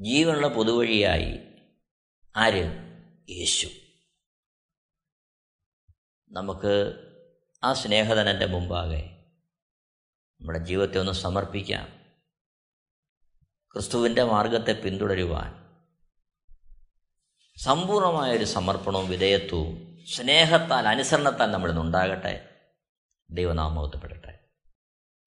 ജീവനുള്ള 0.00 0.48
പൊതുവഴിയായി 0.48 1.38
ആര്? 2.36 2.64
യേശു. 3.30 3.85
നമുക്ക് 6.30 6.94
ആ 7.64 7.72
സ്നേഹധനന്റെ 7.72 8.46
മുമ്പാകെ 8.46 9.24
നമ്മുടെ 10.40 10.58
ജീവിതത്തെ 10.58 10.98
ഒന്ന് 10.98 11.12
സമർപ്പിക്കാം. 11.12 11.88
ക്രിസ്തുവിന്റെ 13.72 14.24
മാർഗത്തെ 14.24 14.72
പിന്തുടരുവാൻ 14.72 15.66
സമ്പൂർണമായൊരു 17.56 18.44
സമർപ്പണവും 18.44 19.08
വിധേയത്വവും 19.08 19.98
സ്നേഹത്താൽ 20.08 20.88
അനുസരണത്താൽ 20.88 21.46
നമ്മളിൽ 21.46 21.72
നിന്നുണ്ടാകട്ടെ 21.72 22.48
ദൈവനാമോത്തപ്പെടട്ടെ 23.30 24.38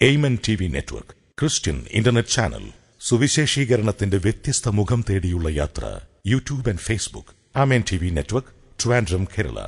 Amen 0.02 0.38
network 0.68 1.10
Christian 1.10 1.86
internet 1.90 2.30
channel 2.30 2.74
സുവിശേഷീകരണത്തിന്റെ 3.02 4.18
വ്യത്യസ്ത 4.18 4.70
മുഖം 4.70 5.06
തേടിയുള്ള 5.10 5.50
യാത്ര 5.50 6.00
YouTube 6.28 6.70
and 6.70 6.80
Facebook. 6.80 7.60
Amen 7.60 7.84
T 7.92 7.98
V 7.98 8.10
network 8.10 8.50
Trivandrum 8.86 9.26
Kerala. 9.26 9.68